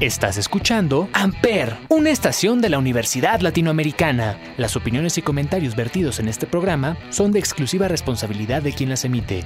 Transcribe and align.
Estás 0.00 0.38
escuchando 0.38 1.10
Amper, 1.12 1.76
una 1.90 2.08
estación 2.08 2.62
de 2.62 2.70
la 2.70 2.78
Universidad 2.78 3.40
Latinoamericana. 3.40 4.38
Las 4.56 4.74
opiniones 4.74 5.18
y 5.18 5.22
comentarios 5.22 5.76
vertidos 5.76 6.20
en 6.20 6.28
este 6.28 6.46
programa 6.46 6.96
son 7.10 7.32
de 7.32 7.38
exclusiva 7.38 7.86
responsabilidad 7.86 8.62
de 8.62 8.72
quien 8.72 8.88
las 8.88 9.04
emite. 9.04 9.44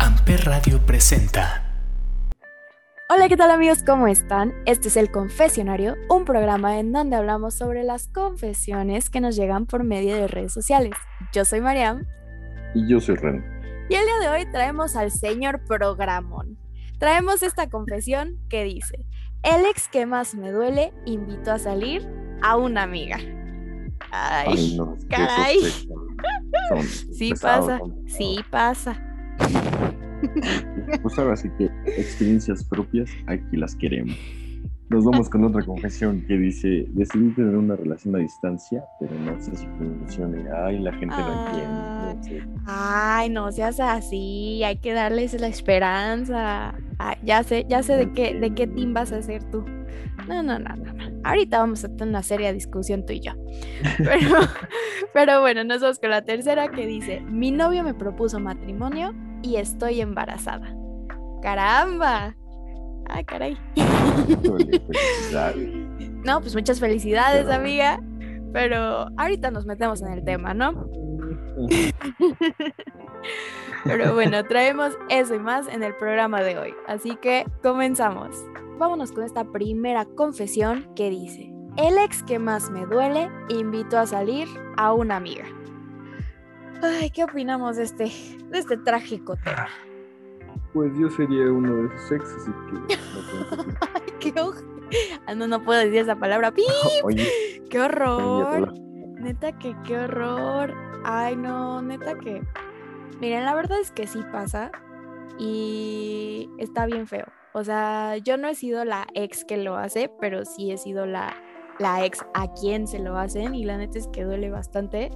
Amper 0.00 0.46
Radio 0.46 0.84
presenta. 0.84 1.62
Hola, 3.08 3.28
¿qué 3.28 3.36
tal 3.36 3.52
amigos? 3.52 3.84
¿Cómo 3.86 4.08
están? 4.08 4.52
Este 4.66 4.88
es 4.88 4.96
El 4.96 5.12
Confesionario, 5.12 5.94
un 6.10 6.24
programa 6.24 6.80
en 6.80 6.90
donde 6.90 7.14
hablamos 7.14 7.54
sobre 7.54 7.84
las 7.84 8.08
confesiones 8.08 9.10
que 9.10 9.20
nos 9.20 9.36
llegan 9.36 9.66
por 9.66 9.84
medio 9.84 10.16
de 10.16 10.26
redes 10.26 10.52
sociales. 10.52 10.94
Yo 11.32 11.44
soy 11.44 11.60
Mariam. 11.60 12.04
Y 12.74 12.90
yo 12.90 12.98
soy 12.98 13.14
Ren. 13.14 13.44
Y 13.88 13.94
el 13.94 14.04
día 14.04 14.18
de 14.22 14.28
hoy 14.28 14.50
traemos 14.50 14.96
al 14.96 15.12
señor 15.12 15.62
Programón. 15.68 16.58
Traemos 16.98 17.44
esta 17.44 17.70
confesión 17.70 18.40
que 18.48 18.64
dice, 18.64 19.06
el 19.42 19.66
ex 19.66 19.88
que 19.88 20.06
más 20.06 20.34
me 20.34 20.50
duele 20.50 20.92
invitó 21.04 21.52
a 21.52 21.58
salir 21.58 22.06
a 22.42 22.56
una 22.56 22.82
amiga. 22.82 23.18
Ay, 24.10 24.78
caray. 25.08 25.58
sí 27.12 27.32
pasa, 27.40 27.80
sí 28.06 28.38
pasa. 28.50 29.00
Pues 31.02 31.18
ahora 31.18 31.36
sí 31.36 31.48
que 31.58 31.64
experiencias 31.86 32.64
propias 32.64 33.10
aquí 33.26 33.56
las 33.56 33.74
queremos. 33.74 34.16
Nos 34.90 35.04
vamos 35.04 35.28
con 35.28 35.44
otra 35.44 35.62
confesión 35.62 36.24
que 36.26 36.38
dice, 36.38 36.86
decidí 36.88 37.30
tener 37.34 37.54
una 37.56 37.76
relación 37.76 38.16
a 38.16 38.20
distancia, 38.20 38.82
pero 38.98 39.14
no 39.16 39.38
sé 39.38 39.54
si 39.54 39.66
funcione. 39.66 40.46
Ay, 40.50 40.78
la 40.78 40.92
gente 40.94 41.14
no 41.14 41.46
entiende. 41.46 42.48
Ay, 42.66 43.28
no 43.28 43.52
seas 43.52 43.80
así, 43.80 44.64
hay 44.64 44.76
que 44.76 44.94
darles 44.94 45.38
la 45.38 45.48
esperanza. 45.48 46.74
ya 47.22 47.42
sé, 47.42 47.66
ya 47.68 47.82
sé 47.82 47.96
de 47.96 48.12
qué, 48.12 48.34
de 48.34 48.54
qué 48.54 48.66
team 48.66 48.94
vas 48.94 49.12
a 49.12 49.20
ser 49.20 49.44
tú. 49.50 49.62
No, 50.26 50.42
no, 50.42 50.58
no, 50.58 50.74
no, 50.74 51.20
Ahorita 51.24 51.58
vamos 51.58 51.84
a 51.84 51.88
tener 51.88 52.08
una 52.08 52.22
seria 52.22 52.52
discusión 52.54 53.04
tú 53.04 53.12
y 53.12 53.20
yo. 53.20 53.32
Pero, 53.98 54.40
pero 55.12 55.40
bueno, 55.40 55.64
nos 55.64 55.80
vamos 55.80 55.98
con 55.98 56.10
la 56.10 56.22
tercera 56.22 56.68
que 56.68 56.86
dice, 56.86 57.20
mi 57.20 57.50
novio 57.50 57.82
me 57.82 57.94
propuso 57.94 58.40
matrimonio 58.40 59.14
y 59.42 59.56
estoy 59.56 60.00
embarazada. 60.00 60.74
¡Caramba! 61.42 62.34
Ah, 63.08 63.22
caray. 63.24 63.56
no, 66.24 66.40
pues 66.40 66.54
muchas 66.54 66.80
felicidades, 66.80 67.48
amiga. 67.48 68.00
Pero 68.52 69.08
ahorita 69.16 69.50
nos 69.50 69.66
metemos 69.66 70.02
en 70.02 70.12
el 70.12 70.24
tema, 70.24 70.54
¿no? 70.54 70.88
Pero 73.84 74.14
bueno, 74.14 74.44
traemos 74.44 74.96
eso 75.08 75.34
y 75.34 75.38
más 75.38 75.68
en 75.68 75.82
el 75.82 75.94
programa 75.96 76.42
de 76.42 76.58
hoy. 76.58 76.74
Así 76.86 77.16
que 77.16 77.46
comenzamos. 77.62 78.36
Vámonos 78.78 79.12
con 79.12 79.24
esta 79.24 79.44
primera 79.44 80.04
confesión 80.04 80.92
que 80.94 81.10
dice, 81.10 81.52
el 81.76 81.98
ex 81.98 82.22
que 82.22 82.38
más 82.38 82.70
me 82.70 82.86
duele 82.86 83.30
invitó 83.48 83.98
a 83.98 84.06
salir 84.06 84.46
a 84.76 84.92
una 84.92 85.16
amiga. 85.16 85.44
Ay, 86.82 87.10
¿qué 87.10 87.24
opinamos 87.24 87.76
de 87.76 87.82
este, 87.82 88.04
de 88.04 88.58
este 88.58 88.76
trágico 88.76 89.36
tema? 89.36 89.68
Pues 90.78 90.96
yo 90.96 91.10
sería 91.10 91.50
uno 91.50 91.74
de 91.74 91.86
esos 91.86 92.12
ex, 92.12 92.24
así 92.36 92.52
que 92.70 94.18
qué 94.32 94.32
ah, 95.26 95.34
no, 95.34 95.48
no 95.48 95.64
puedo 95.64 95.80
decir 95.80 95.96
esa 95.96 96.14
palabra. 96.14 96.52
¡Pip! 96.54 96.66
¡Qué 97.68 97.80
horror! 97.80 98.72
Neta 99.18 99.58
que 99.58 99.74
qué 99.82 99.98
horror. 99.98 100.72
Ay, 101.02 101.34
no, 101.34 101.82
neta 101.82 102.14
que. 102.14 102.44
Miren, 103.20 103.44
la 103.44 103.56
verdad 103.56 103.80
es 103.80 103.90
que 103.90 104.06
sí 104.06 104.20
pasa. 104.30 104.70
Y 105.36 106.48
está 106.58 106.86
bien 106.86 107.08
feo. 107.08 107.26
O 107.54 107.64
sea, 107.64 108.16
yo 108.18 108.36
no 108.36 108.46
he 108.46 108.54
sido 108.54 108.84
la 108.84 109.08
ex 109.14 109.44
que 109.44 109.56
lo 109.56 109.74
hace, 109.74 110.08
pero 110.20 110.44
sí 110.44 110.70
he 110.70 110.78
sido 110.78 111.06
la, 111.06 111.34
la 111.80 112.04
ex 112.06 112.24
a 112.34 112.52
quien 112.52 112.86
se 112.86 113.00
lo 113.00 113.18
hacen. 113.18 113.56
Y 113.56 113.64
la 113.64 113.78
neta 113.78 113.98
es 113.98 114.06
que 114.06 114.22
duele 114.22 114.48
bastante. 114.48 115.10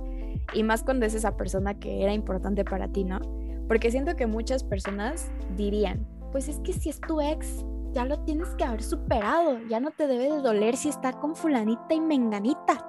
Y 0.55 0.65
más 0.65 0.83
cuando 0.83 1.07
es 1.07 1.15
esa 1.15 1.37
persona 1.37 1.78
que 1.78 2.03
era 2.03 2.12
importante 2.12 2.65
para 2.65 2.89
ti, 2.89 3.05
¿no? 3.05 3.21
Porque 3.72 3.91
siento 3.91 4.16
que 4.16 4.27
muchas 4.27 4.62
personas 4.65 5.31
dirían, 5.56 6.06
pues 6.31 6.47
es 6.47 6.59
que 6.59 6.75
si 6.75 6.91
es 6.91 7.00
tu 7.00 7.22
ex, 7.22 7.65
ya 7.93 8.05
lo 8.05 8.22
tienes 8.25 8.50
que 8.56 8.65
haber 8.65 8.83
superado, 8.83 9.60
ya 9.66 9.81
no 9.81 9.93
te 9.93 10.06
debe 10.06 10.25
de 10.25 10.43
doler 10.43 10.77
si 10.77 10.91
está 10.91 11.15
con 11.15 11.34
fulanita 11.34 11.94
y 11.94 12.00
menganita. 12.03 12.87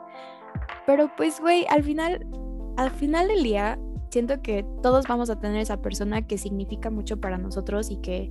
Pero 0.86 1.10
pues, 1.16 1.40
güey, 1.40 1.66
al 1.70 1.84
final, 1.84 2.28
al 2.76 2.92
final 2.92 3.30
del 3.30 3.44
día, 3.44 3.80
siento 4.10 4.42
que 4.42 4.66
todos 4.82 5.08
vamos 5.08 5.30
a 5.30 5.40
tener 5.40 5.62
esa 5.62 5.82
persona 5.82 6.28
que 6.28 6.38
significa 6.38 6.90
mucho 6.90 7.16
para 7.16 7.38
nosotros 7.38 7.90
y 7.90 8.02
que, 8.02 8.30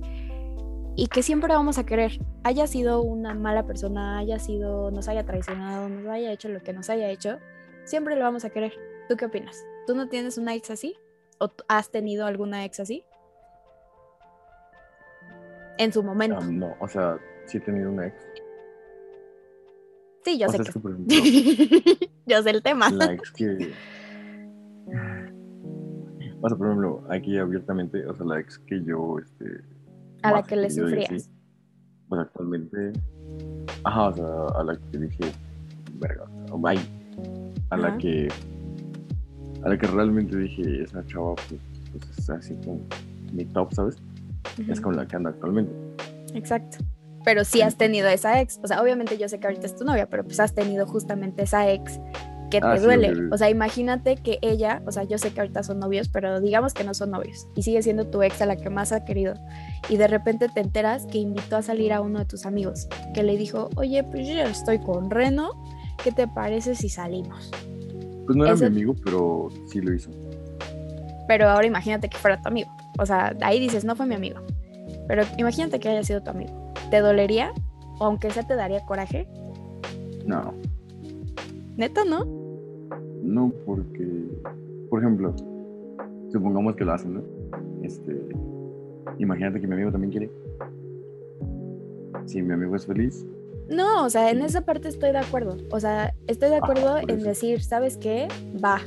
y 0.95 1.07
que 1.07 1.23
siempre 1.23 1.55
vamos 1.55 1.79
a 1.79 1.87
querer. 1.87 2.19
Haya 2.43 2.67
sido 2.67 3.01
una 3.01 3.33
mala 3.33 3.65
persona, 3.65 4.19
haya 4.19 4.37
sido, 4.37 4.91
nos 4.91 5.07
haya 5.07 5.25
traicionado, 5.25 5.89
nos 5.89 6.05
haya 6.05 6.31
hecho 6.31 6.49
lo 6.49 6.61
que 6.61 6.71
nos 6.71 6.91
haya 6.91 7.09
hecho, 7.09 7.39
siempre 7.83 8.15
lo 8.15 8.21
vamos 8.21 8.45
a 8.45 8.51
querer. 8.51 8.73
¿Tú 9.09 9.17
qué 9.17 9.25
opinas? 9.25 9.65
¿Tú 9.87 9.95
no 9.95 10.07
tienes 10.07 10.37
una 10.37 10.53
ex 10.53 10.69
así? 10.69 10.99
¿O 11.39 11.51
has 11.67 11.89
tenido 11.89 12.25
alguna 12.25 12.65
ex 12.65 12.79
así? 12.79 13.03
En 15.77 15.91
su 15.91 16.03
momento. 16.03 16.37
Ah, 16.39 16.45
no, 16.45 16.75
o 16.79 16.87
sea, 16.87 17.17
sí 17.45 17.57
he 17.57 17.61
tenido 17.61 17.89
una 17.89 18.07
ex. 18.07 18.15
Sí, 20.23 20.37
yo 20.37 20.47
sé. 20.49 20.57
yo 22.25 22.43
sé 22.43 22.49
el 22.49 22.63
tema. 22.63 22.89
La 22.91 23.13
ex 23.13 23.31
que. 23.31 23.73
O 26.41 26.49
sea, 26.49 26.57
por 26.57 26.67
ejemplo, 26.67 27.03
aquí 27.09 27.37
abiertamente, 27.37 28.05
o 28.05 28.13
sea, 28.15 28.25
la 28.25 28.39
ex 28.39 28.59
que 28.59 28.83
yo, 28.83 29.17
este. 29.19 29.61
A 30.21 30.31
la 30.31 30.43
que 30.43 30.55
le 30.55 30.69
sufrías. 30.69 31.29
pues 32.07 32.21
actualmente. 32.21 32.93
Ajá, 33.83 34.09
o 34.09 34.13
sea, 34.13 34.45
a 34.59 34.63
la 34.63 34.79
que 34.91 34.97
dije, 34.97 35.31
verga, 35.95 36.25
bye. 36.57 36.79
A 37.69 37.77
la 37.77 37.97
que 37.97 38.29
a 39.63 39.69
la 39.69 39.77
que 39.77 39.87
realmente 39.87 40.35
dije, 40.35 40.83
esa 40.83 41.05
chava, 41.05 41.35
pues, 41.35 41.61
pues 41.91 42.19
es 42.19 42.29
así 42.29 42.55
como 42.63 42.81
mi 43.31 43.45
top, 43.45 43.73
¿sabes? 43.73 43.97
Es 44.67 44.81
con 44.81 44.95
la 44.95 45.07
que 45.07 45.15
anda 45.15 45.29
actualmente. 45.29 45.73
Exacto. 46.33 46.77
Pero 47.23 47.45
sí 47.45 47.61
has 47.61 47.77
tenido 47.77 48.09
esa 48.09 48.41
ex. 48.41 48.59
O 48.61 48.67
sea, 48.67 48.81
obviamente 48.81 49.17
yo 49.17 49.29
sé 49.29 49.39
que 49.39 49.47
ahorita 49.47 49.65
es 49.65 49.75
tu 49.75 49.85
novia, 49.85 50.09
pero 50.09 50.23
pues 50.23 50.39
has 50.39 50.53
tenido 50.53 50.85
justamente 50.85 51.43
esa 51.43 51.69
ex 51.69 51.99
que 52.51 52.59
te 52.59 52.67
ah, 52.67 52.77
duele. 52.77 53.29
o 53.31 53.37
sea, 53.37 53.49
imagínate 53.49 54.17
que 54.17 54.37
ella, 54.41 54.83
o 54.85 54.91
sea, 54.91 55.03
yo 55.03 55.17
sé 55.17 55.31
que 55.31 55.39
ahorita 55.39 55.63
son 55.63 55.79
novios, 55.79 56.09
pero 56.09 56.39
digamos 56.39 56.75
que 56.75 56.83
no 56.83 56.93
son 56.93 57.09
novios 57.09 57.47
y 57.55 57.63
sigue 57.63 57.81
siendo 57.81 58.05
tu 58.05 58.21
ex 58.21 58.43
a 58.43 58.45
la 58.45 58.57
que 58.57 58.69
más 58.69 58.91
ha 58.91 59.05
querido. 59.05 59.33
Y 59.89 59.97
de 59.97 60.07
repente 60.07 60.49
te 60.49 60.59
enteras 60.59 61.07
que 61.07 61.17
invitó 61.17 61.55
a 61.55 61.61
salir 61.63 61.93
a 61.93 62.01
uno 62.01 62.19
de 62.19 62.25
tus 62.25 62.45
amigos, 62.45 62.87
que 63.15 63.23
le 63.23 63.37
dijo, 63.37 63.69
oye, 63.75 64.03
pues 64.03 64.27
yo 64.27 64.35
estoy 64.35 64.77
con 64.79 65.09
Reno, 65.09 65.51
¿qué 66.03 66.11
te 66.11 66.27
parece 66.27 66.75
si 66.75 66.89
salimos? 66.89 67.49
Pues 68.25 68.35
no 68.37 68.45
era 68.45 68.55
mi 68.55 68.65
amigo, 68.65 68.95
pero 69.03 69.49
sí 69.67 69.81
lo 69.81 69.93
hizo. 69.93 70.09
Pero 71.27 71.49
ahora 71.49 71.65
imagínate 71.67 72.09
que 72.09 72.17
fuera 72.17 72.41
tu 72.41 72.47
amigo. 72.47 72.69
O 72.99 73.05
sea, 73.05 73.35
ahí 73.41 73.59
dices, 73.59 73.83
no 73.85 73.95
fue 73.95 74.05
mi 74.05 74.15
amigo. 74.15 74.39
Pero 75.07 75.23
imagínate 75.37 75.79
que 75.79 75.89
haya 75.89 76.03
sido 76.03 76.21
tu 76.21 76.29
amigo. 76.29 76.73
¿Te 76.89 76.99
dolería? 76.99 77.51
¿O 77.99 78.05
aunque 78.05 78.29
sea 78.31 78.43
te 78.43 78.55
daría 78.55 78.85
coraje? 78.85 79.27
No. 80.25 80.53
¿Neta 81.77 82.03
no? 82.05 82.25
No, 83.23 83.51
porque, 83.65 84.07
por 84.89 84.99
ejemplo, 84.99 85.33
supongamos 86.31 86.75
que 86.75 86.85
lo 86.85 86.93
hacen, 86.93 87.15
¿no? 87.15 87.21
Este, 87.81 88.13
imagínate 89.17 89.59
que 89.59 89.67
mi 89.67 89.73
amigo 89.73 89.91
también 89.91 90.11
quiere. 90.11 90.29
Si 92.25 92.41
mi 92.41 92.53
amigo 92.53 92.75
es 92.75 92.85
feliz, 92.85 93.25
no, 93.73 94.05
o 94.05 94.09
sea, 94.09 94.29
en 94.31 94.41
esa 94.41 94.61
parte 94.61 94.87
estoy 94.87 95.11
de 95.11 95.19
acuerdo. 95.19 95.57
O 95.71 95.79
sea, 95.79 96.13
estoy 96.27 96.49
de 96.49 96.57
acuerdo 96.57 96.97
en 96.99 97.23
decir, 97.23 97.63
¿sabes 97.63 97.97
qué? 97.97 98.27
Va. 98.63 98.81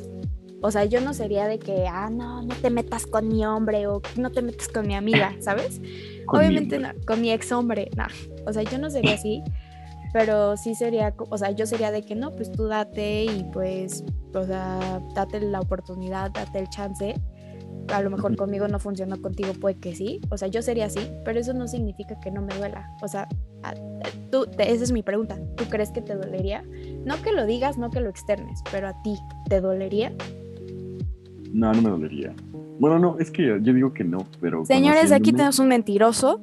O 0.62 0.70
sea, 0.70 0.84
yo 0.84 1.00
no 1.00 1.14
sería 1.14 1.46
de 1.46 1.58
que, 1.58 1.86
ah, 1.86 2.08
no, 2.10 2.42
no 2.42 2.54
te 2.54 2.70
metas 2.70 3.06
con 3.06 3.28
mi 3.28 3.44
hombre 3.44 3.86
o 3.86 4.00
no 4.16 4.30
te 4.30 4.42
metas 4.42 4.68
con 4.68 4.86
mi 4.86 4.94
amiga, 4.94 5.34
¿sabes? 5.40 5.80
Obviamente 6.28 6.78
no, 6.78 6.90
con 7.06 7.20
mi 7.20 7.30
ex 7.30 7.52
hombre, 7.52 7.90
no. 7.96 8.06
O 8.46 8.52
sea, 8.52 8.62
yo 8.62 8.78
no 8.78 8.90
sería 8.90 9.14
así, 9.14 9.42
pero 10.12 10.56
sí 10.56 10.74
sería, 10.74 11.14
o 11.18 11.38
sea, 11.38 11.50
yo 11.50 11.66
sería 11.66 11.90
de 11.90 12.02
que 12.02 12.14
no, 12.14 12.30
pues 12.32 12.50
tú 12.50 12.66
date 12.66 13.24
y 13.24 13.44
pues, 13.52 14.04
o 14.34 14.44
sea, 14.44 15.00
date 15.14 15.40
la 15.40 15.60
oportunidad, 15.60 16.30
date 16.30 16.58
el 16.58 16.68
chance 16.68 17.14
a 17.92 18.02
lo 18.02 18.10
mejor 18.10 18.36
conmigo 18.36 18.68
no 18.68 18.78
funcionó, 18.78 19.20
contigo 19.20 19.52
puede 19.60 19.76
que 19.76 19.94
sí, 19.94 20.20
o 20.30 20.36
sea, 20.36 20.48
yo 20.48 20.62
sería 20.62 20.86
así, 20.86 21.00
pero 21.24 21.40
eso 21.40 21.54
no 21.54 21.68
significa 21.68 22.18
que 22.20 22.30
no 22.30 22.42
me 22.42 22.54
duela, 22.54 22.90
o 23.02 23.08
sea, 23.08 23.28
tú, 24.30 24.46
esa 24.58 24.84
es 24.84 24.92
mi 24.92 25.02
pregunta, 25.02 25.38
¿tú 25.56 25.64
crees 25.64 25.90
que 25.90 26.02
te 26.02 26.14
dolería? 26.14 26.64
No 27.04 27.20
que 27.22 27.32
lo 27.32 27.46
digas, 27.46 27.78
no 27.78 27.90
que 27.90 28.00
lo 28.00 28.08
externes, 28.08 28.60
pero 28.70 28.88
a 28.88 29.02
ti, 29.02 29.14
¿te 29.48 29.60
dolería? 29.60 30.12
No, 31.52 31.72
no 31.72 31.82
me 31.82 31.90
dolería. 31.90 32.34
Bueno, 32.78 32.98
no, 32.98 33.18
es 33.18 33.30
que 33.30 33.46
yo 33.46 33.58
digo 33.58 33.94
que 33.94 34.04
no, 34.04 34.26
pero... 34.40 34.64
Señores, 34.66 35.12
aquí 35.12 35.32
tenemos 35.32 35.58
un 35.58 35.68
mentiroso. 35.68 36.40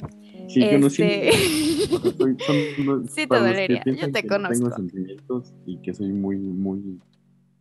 Sí, 0.48 0.64
este... 0.64 1.32
sí 3.10 3.28
te 3.28 3.40
dolería, 3.40 3.84
yo 3.86 4.12
te 4.12 4.26
conozco. 4.26 4.70
Tengo 4.70 4.76
sentimientos 4.76 5.54
y 5.66 5.78
que 5.78 5.94
soy 5.94 6.12
muy, 6.12 6.38
muy 6.38 7.00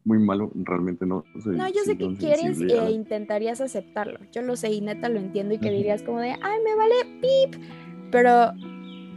muy 0.04 0.18
malo, 0.18 0.50
realmente 0.54 1.06
no. 1.06 1.24
no, 1.44 1.68
yo 1.68 1.80
sé 1.84 1.96
que 1.96 2.14
quieres 2.16 2.60
e 2.60 2.90
intentarías 2.90 3.60
aceptarlo. 3.60 4.18
Yo 4.32 4.42
lo 4.42 4.56
sé 4.56 4.72
y 4.72 4.80
neta 4.80 5.08
lo 5.08 5.20
entiendo 5.20 5.54
y 5.54 5.58
que 5.58 5.70
dirías 5.70 6.02
como 6.02 6.18
de, 6.18 6.30
ay, 6.30 6.58
me 6.64 6.74
vale 6.74 6.94
pip. 7.20 7.62
Pero 8.10 8.52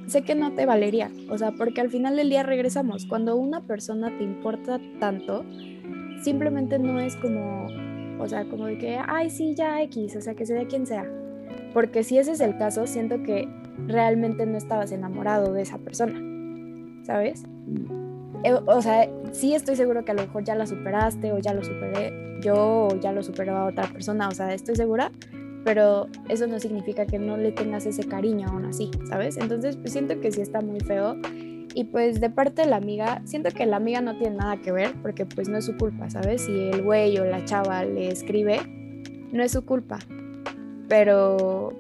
sé 0.08 0.22
que 0.22 0.36
no 0.36 0.54
te 0.54 0.66
valería, 0.66 1.12
o 1.30 1.38
sea, 1.38 1.52
porque 1.52 1.82
al 1.82 1.90
final 1.90 2.16
del 2.16 2.30
día 2.30 2.44
regresamos. 2.44 3.06
Cuando 3.06 3.36
una 3.36 3.62
persona 3.62 4.16
te 4.18 4.24
importa 4.24 4.80
tanto, 5.00 5.44
simplemente 6.22 6.78
no 6.78 7.00
es 7.00 7.16
como, 7.16 7.68
o 8.20 8.28
sea, 8.28 8.46
como 8.46 8.68
de 8.68 8.78
que, 8.78 9.00
ay, 9.06 9.30
sí, 9.30 9.56
ya 9.56 9.82
X, 9.84 10.16
o 10.16 10.22
sea, 10.22 10.36
que 10.36 10.46
sea 10.46 10.66
quien 10.68 10.86
sea. 10.86 11.10
Porque 11.74 12.04
si 12.04 12.18
ese 12.18 12.34
es 12.34 12.40
el 12.40 12.58
caso, 12.58 12.86
siento 12.88 13.24
que 13.24 13.50
realmente 13.88 14.46
no 14.46 14.58
estabas 14.58 14.92
enamorado 14.92 15.52
de 15.52 15.64
esa 15.64 15.80
persona, 15.80 16.22
¿sabes? 17.04 17.44
Eh, 17.44 18.05
o 18.54 18.82
sea, 18.82 19.10
sí 19.32 19.56
estoy 19.56 19.76
seguro 19.76 20.06
que 20.06 20.12
a 20.12 20.16
lo 20.16 20.24
mejor 20.24 20.44
ya 20.44 20.56
la 20.56 20.68
superaste 20.68 21.32
o 21.32 21.40
ya 21.40 21.54
lo 21.54 21.64
superé 21.64 22.40
yo 22.42 22.88
o 22.88 23.00
ya 23.00 23.12
lo 23.12 23.24
superó 23.24 23.66
otra 23.66 23.88
persona, 23.88 24.28
o 24.28 24.32
sea, 24.32 24.54
estoy 24.54 24.76
segura, 24.76 25.12
pero 25.64 26.08
eso 26.30 26.46
no 26.46 26.60
significa 26.60 27.06
que 27.06 27.18
no 27.18 27.38
le 27.38 27.52
tengas 27.52 27.86
ese 27.86 28.04
cariño 28.04 28.48
aún 28.50 28.66
así, 28.66 28.92
¿sabes? 29.10 29.38
Entonces, 29.38 29.78
pues 29.78 29.92
siento 29.94 30.20
que 30.20 30.32
sí 30.32 30.42
está 30.42 30.62
muy 30.62 30.80
feo. 30.80 31.18
Y 31.74 31.86
pues 31.86 32.22
de 32.22 32.30
parte 32.30 32.62
de 32.62 32.70
la 32.70 32.78
amiga, 32.78 33.22
siento 33.26 33.50
que 33.52 33.66
la 33.66 33.78
amiga 33.78 34.00
no 34.00 34.18
tiene 34.18 34.38
nada 34.38 34.62
que 34.62 34.72
ver 34.72 34.94
porque 35.02 35.26
pues 35.26 35.50
no 35.50 35.58
es 35.58 35.66
su 35.66 35.76
culpa, 35.76 36.10
¿sabes? 36.10 36.44
Si 36.44 36.70
el 36.70 36.84
güey 36.84 37.18
o 37.18 37.26
la 37.26 37.44
chava 37.44 37.84
le 37.84 38.08
escribe, 38.10 38.62
no 39.34 39.44
es 39.44 39.52
su 39.52 39.66
culpa. 39.66 40.00
Pero, 40.88 41.74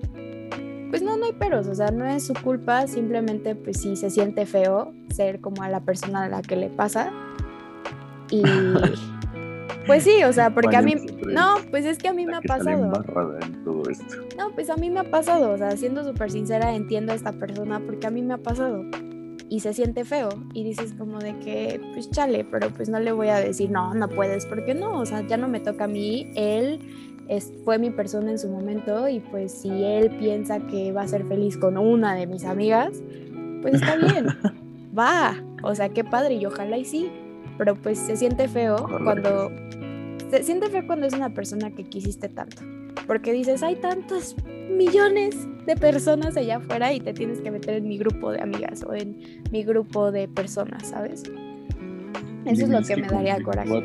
pues 0.89 1.01
no, 1.01 1.17
no 1.17 1.25
hay 1.25 1.33
peros, 1.33 1.67
o 1.67 1.75
sea, 1.75 1.91
no 1.91 2.05
es 2.05 2.25
su 2.25 2.33
culpa, 2.33 2.87
simplemente 2.87 3.55
pues 3.55 3.81
sí 3.81 3.95
se 3.95 4.09
siente 4.09 4.45
feo 4.45 4.93
ser 5.13 5.41
como 5.41 5.63
a 5.63 5.69
la 5.69 5.81
persona 5.81 6.23
a 6.23 6.29
la 6.29 6.41
que 6.41 6.55
le 6.55 6.69
pasa. 6.69 7.11
Y... 8.29 8.43
Pues 9.85 10.03
sí, 10.03 10.23
o 10.23 10.33
sea, 10.33 10.49
porque 10.49 10.75
a 10.75 10.81
mí, 10.81 10.95
no, 11.27 11.57
pues 11.69 11.85
es 11.85 11.99
que 11.99 12.07
a 12.07 12.13
mí 12.13 12.25
me 12.25 12.35
ha 12.35 12.41
pasado. 12.41 12.91
No, 14.35 14.51
pues 14.55 14.69
a 14.71 14.77
mí 14.77 14.89
me 14.89 14.99
ha 14.99 15.03
pasado, 15.03 15.51
o 15.51 15.57
sea, 15.57 15.77
siendo 15.77 16.03
súper 16.03 16.31
sincera, 16.31 16.75
entiendo 16.75 17.11
a 17.11 17.15
esta 17.15 17.33
persona 17.33 17.79
porque 17.79 18.07
a 18.07 18.09
mí 18.09 18.23
me 18.23 18.33
ha 18.33 18.37
pasado 18.37 18.83
y 19.47 19.59
se 19.59 19.73
siente 19.73 20.03
feo 20.05 20.29
y 20.53 20.63
dices 20.63 20.93
como 20.97 21.19
de 21.19 21.37
que, 21.39 21.79
pues 21.93 22.09
chale, 22.09 22.45
pero 22.49 22.69
pues 22.71 22.89
no 22.89 22.99
le 22.99 23.11
voy 23.11 23.27
a 23.27 23.37
decir, 23.37 23.69
no, 23.69 23.93
no 23.93 24.09
puedes, 24.09 24.45
porque 24.45 24.73
no, 24.73 24.99
o 24.99 25.05
sea, 25.05 25.21
ya 25.27 25.37
no 25.37 25.47
me 25.47 25.59
toca 25.59 25.83
a 25.83 25.87
mí, 25.87 26.31
él 26.35 26.79
es, 27.27 27.51
fue 27.63 27.79
mi 27.79 27.89
persona 27.89 28.31
en 28.31 28.39
su 28.39 28.49
momento 28.49 29.07
y 29.07 29.19
pues 29.19 29.51
si 29.51 29.69
él 29.83 30.11
piensa 30.17 30.59
que 30.67 30.91
va 30.91 31.01
a 31.01 31.07
ser 31.07 31.25
feliz 31.25 31.57
con 31.57 31.77
una 31.77 32.15
de 32.15 32.27
mis 32.27 32.45
amigas, 32.45 33.01
pues 33.61 33.75
está 33.75 33.95
bien, 33.97 34.27
va, 34.97 35.35
o 35.63 35.73
sea, 35.75 35.89
qué 35.89 36.03
padre 36.03 36.35
y 36.35 36.45
ojalá 36.45 36.77
y 36.77 36.85
sí, 36.85 37.09
pero 37.57 37.75
pues 37.75 37.97
se 37.97 38.15
siente 38.17 38.47
feo 38.47 38.75
cuando 39.03 39.51
se 40.29 40.43
siente 40.43 40.69
feo 40.69 40.85
cuando 40.85 41.07
es 41.07 41.13
una 41.13 41.33
persona 41.33 41.71
que 41.71 41.83
quisiste 41.83 42.29
tanto, 42.29 42.61
porque 43.07 43.33
dices, 43.33 43.63
hay 43.63 43.75
tantos 43.75 44.35
millones 44.69 45.35
de 45.65 45.75
personas 45.75 46.37
allá 46.37 46.57
afuera 46.57 46.93
y 46.93 46.99
te 46.99 47.13
tienes 47.13 47.41
que 47.41 47.51
meter 47.51 47.75
en 47.75 47.87
mi 47.87 47.97
grupo 47.97 48.31
de 48.31 48.41
amigas 48.41 48.83
o 48.83 48.93
en 48.93 49.41
mi 49.51 49.63
grupo 49.63 50.11
de 50.11 50.27
personas, 50.27 50.89
¿sabes? 50.89 51.23
Eso 52.45 52.63
es 52.63 52.69
lo 52.69 52.81
que, 52.83 52.97
me 52.97 53.07
daría 53.07 53.41
coraje. 53.41 53.83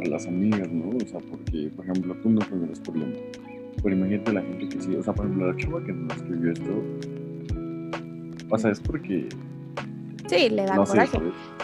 Para 0.00 0.10
las 0.12 0.26
amigas, 0.26 0.70
¿no? 0.70 0.96
O 0.96 1.00
sea, 1.06 1.20
porque, 1.20 1.70
por 1.76 1.84
ejemplo, 1.84 2.16
tú 2.22 2.30
no 2.30 2.40
tendrás 2.40 2.80
problema. 2.80 3.12
Pero 3.82 3.94
imagínate 3.96 4.32
la 4.32 4.42
gente 4.42 4.68
que 4.68 4.82
sí, 4.82 4.96
o 4.96 5.02
sea, 5.02 5.12
por 5.14 5.26
ejemplo, 5.26 5.52
la 5.52 5.56
chava 5.58 5.84
que 5.84 5.92
nos 5.92 6.16
escribió 6.16 6.52
esto, 6.52 6.82
o 8.50 8.58
sea, 8.58 8.70
es 8.70 8.80
porque 8.80 9.28
Sí, 10.26 10.48
le 10.48 10.64
da 10.64 10.76
coraje. 10.76 11.18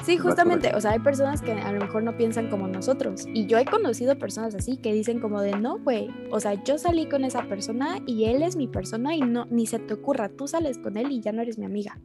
sí, 0.04 0.18
justamente, 0.18 0.74
o 0.74 0.80
sea, 0.80 0.92
hay 0.92 0.98
personas 0.98 1.40
que 1.40 1.52
a 1.52 1.70
lo 1.72 1.80
mejor 1.80 2.02
no 2.02 2.16
piensan 2.16 2.50
como 2.50 2.66
nosotros. 2.66 3.26
Y 3.32 3.46
yo 3.46 3.58
he 3.58 3.64
conocido 3.64 4.18
personas 4.18 4.56
así 4.56 4.76
que 4.76 4.92
dicen 4.92 5.20
como 5.20 5.40
de, 5.40 5.52
no, 5.52 5.78
güey, 5.78 6.08
o 6.32 6.40
sea, 6.40 6.62
yo 6.64 6.76
salí 6.76 7.08
con 7.08 7.24
esa 7.24 7.44
persona 7.44 8.00
y 8.06 8.24
él 8.24 8.42
es 8.42 8.56
mi 8.56 8.66
persona 8.66 9.14
y 9.14 9.20
no, 9.20 9.46
ni 9.46 9.66
se 9.66 9.78
te 9.78 9.94
ocurra, 9.94 10.28
tú 10.30 10.48
sales 10.48 10.78
con 10.78 10.96
él 10.96 11.12
y 11.12 11.20
ya 11.20 11.30
no 11.32 11.42
eres 11.42 11.58
mi 11.58 11.64
amiga. 11.64 12.00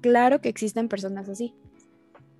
Claro 0.00 0.40
que 0.40 0.48
existen 0.48 0.88
personas 0.88 1.28
así. 1.28 1.54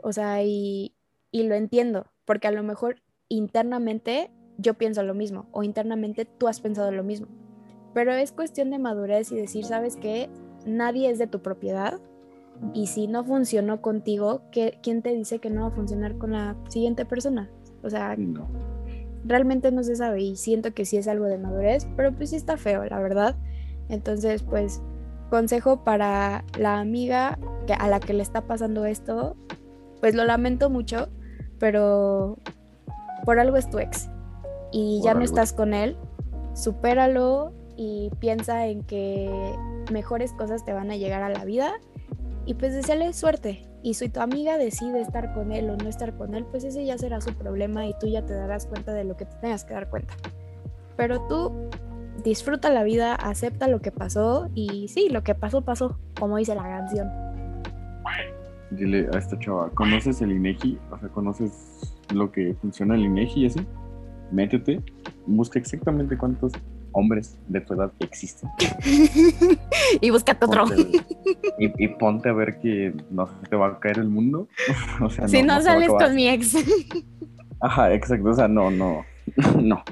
O 0.03 0.13
sea, 0.13 0.43
y, 0.43 0.95
y 1.31 1.43
lo 1.43 1.55
entiendo, 1.55 2.07
porque 2.25 2.49
a 2.49 2.53
lo 2.53 2.63
mejor 2.63 3.03
internamente 3.29 4.31
yo 4.59 4.75
pienso 4.75 5.03
lo 5.03 5.15
mismo 5.15 5.47
o 5.53 5.63
internamente 5.63 6.25
tú 6.25 6.49
has 6.49 6.61
pensado 6.61 6.91
lo 6.91 7.05
mismo. 7.05 7.29
Pero 7.95 8.13
es 8.13 8.33
cuestión 8.33 8.71
de 8.71 8.79
madurez 8.79 9.33
y 9.33 9.37
decir, 9.37 9.65
¿sabes 9.65 9.97
qué? 9.97 10.29
Nadie 10.67 11.11
es 11.11 11.19
de 11.19 11.27
tu 11.27 11.41
propiedad 11.41 12.01
y 12.75 12.89
si 12.89 13.07
no 13.07 13.25
funcionó 13.25 13.81
contigo, 13.81 14.43
¿quién 14.51 15.03
te 15.03 15.15
dice 15.15 15.39
que 15.39 15.51
no 15.51 15.63
va 15.63 15.67
a 15.69 15.73
funcionar 15.73 16.19
con 16.19 16.33
la 16.33 16.57
siguiente 16.69 17.05
persona? 17.05 17.51
O 17.83 17.91
sea, 17.91 18.17
realmente 19.25 19.71
no 19.71 19.83
se 19.83 19.97
sabe 19.97 20.23
y 20.23 20.37
siento 20.37 20.75
que 20.75 20.85
sí 20.85 20.97
es 20.97 21.09
algo 21.09 21.27
de 21.27 21.39
madurez, 21.39 21.87
pero 21.97 22.13
pues 22.13 22.31
sí 22.31 22.37
está 22.37 22.57
feo, 22.57 22.85
la 22.85 22.99
verdad. 23.01 23.37
Entonces, 23.89 24.43
pues, 24.43 24.83
consejo 25.31 25.85
para 25.85 26.45
la 26.59 26.81
amiga 26.81 27.39
que, 27.67 27.75
a 27.75 27.89
la 27.89 28.01
que 28.01 28.13
le 28.13 28.23
está 28.23 28.47
pasando 28.47 28.85
esto, 28.85 29.37
pues 30.01 30.15
lo 30.15 30.25
lamento 30.25 30.69
mucho, 30.69 31.09
pero 31.59 32.39
por 33.25 33.39
algo 33.39 33.57
es 33.57 33.69
tu 33.69 33.79
ex 33.79 34.09
y 34.71 35.01
ya 35.03 35.15
no 35.15 35.23
estás 35.23 35.53
con 35.53 35.75
él, 35.75 35.97
supéralo 36.55 37.53
y 37.77 38.11
piensa 38.19 38.67
en 38.67 38.83
que 38.83 39.31
mejores 39.93 40.33
cosas 40.33 40.65
te 40.65 40.73
van 40.73 40.91
a 40.91 40.97
llegar 40.97 41.23
a 41.23 41.29
la 41.29 41.45
vida 41.45 41.73
y 42.45 42.55
pues 42.55 42.75
deseale 42.75 43.13
suerte. 43.13 43.65
Y 43.83 43.95
si 43.95 44.09
tu 44.09 44.21
amiga 44.21 44.59
decide 44.59 45.01
estar 45.01 45.33
con 45.35 45.53
él 45.53 45.71
o 45.71 45.77
no 45.77 45.89
estar 45.89 46.17
con 46.17 46.35
él, 46.35 46.45
pues 46.51 46.65
ese 46.65 46.85
ya 46.85 46.99
será 46.99 47.21
su 47.21 47.33
problema 47.35 47.87
y 47.87 47.95
tú 48.01 48.09
ya 48.09 48.25
te 48.25 48.35
darás 48.35 48.67
cuenta 48.67 48.93
de 48.93 49.05
lo 49.05 49.17
que 49.17 49.25
te 49.25 49.37
tengas 49.37 49.65
que 49.65 49.75
dar 49.75 49.89
cuenta. 49.89 50.15
Pero 50.97 51.21
tú 51.29 51.71
disfruta 52.25 52.71
la 52.71 52.83
vida, 52.83 53.15
acepta 53.15 53.69
lo 53.69 53.81
que 53.81 53.93
pasó 53.93 54.49
y 54.55 54.89
sí, 54.89 55.09
lo 55.11 55.23
que 55.23 55.35
pasó, 55.35 55.63
pasó, 55.63 55.99
como 56.19 56.37
dice 56.37 56.55
la 56.55 56.65
canción. 56.65 57.09
Dile 58.71 59.09
a 59.15 59.19
esta 59.19 59.39
chava, 59.39 59.71
¿conoces 59.71 60.21
el 60.21 60.33
INEGI? 60.33 60.79
O 60.91 60.99
sea, 60.99 61.09
¿conoces 61.09 61.98
lo 62.13 62.31
que 62.31 62.55
funciona 62.61 62.95
el 62.95 63.05
INEGI 63.05 63.41
y 63.43 63.47
así? 63.47 63.61
Métete, 64.31 64.83
busca 65.27 65.59
exactamente 65.59 66.17
cuántos 66.17 66.53
hombres 66.93 67.39
de 67.49 67.61
tu 67.61 67.75
edad 67.75 67.93
existen. 68.01 68.51
y 70.01 70.11
búscate 70.11 70.45
otro. 70.45 70.65
y, 71.59 71.89
ponte 71.89 72.29
a 72.29 72.33
ver 72.33 72.59
que 72.61 72.95
no 73.11 73.29
te 73.49 73.57
va 73.57 73.69
a 73.69 73.81
caer 73.81 73.99
el 73.99 74.09
mundo. 74.09 74.49
o 75.01 75.11
sea, 75.11 75.29
si 75.29 75.43
no, 75.43 75.61
sales 75.61 75.89
con 75.89 76.15
mi 76.15 76.29
ex. 76.29 76.57
Ajá, 77.61 77.93
exacto. 77.93 78.31
O 78.31 78.35
sea, 78.35 78.49
no, 78.49 78.71
no, 78.71 79.05
no. 79.61 79.83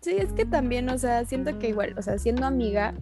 Sí, 0.00 0.16
es 0.18 0.32
que 0.32 0.44
también, 0.44 0.88
o 0.88 0.98
sea, 0.98 1.24
siento 1.24 1.58
que 1.58 1.68
igual, 1.68 1.94
o 1.96 2.02
sea, 2.02 2.18
siendo 2.18 2.44
amiga, 2.44 2.94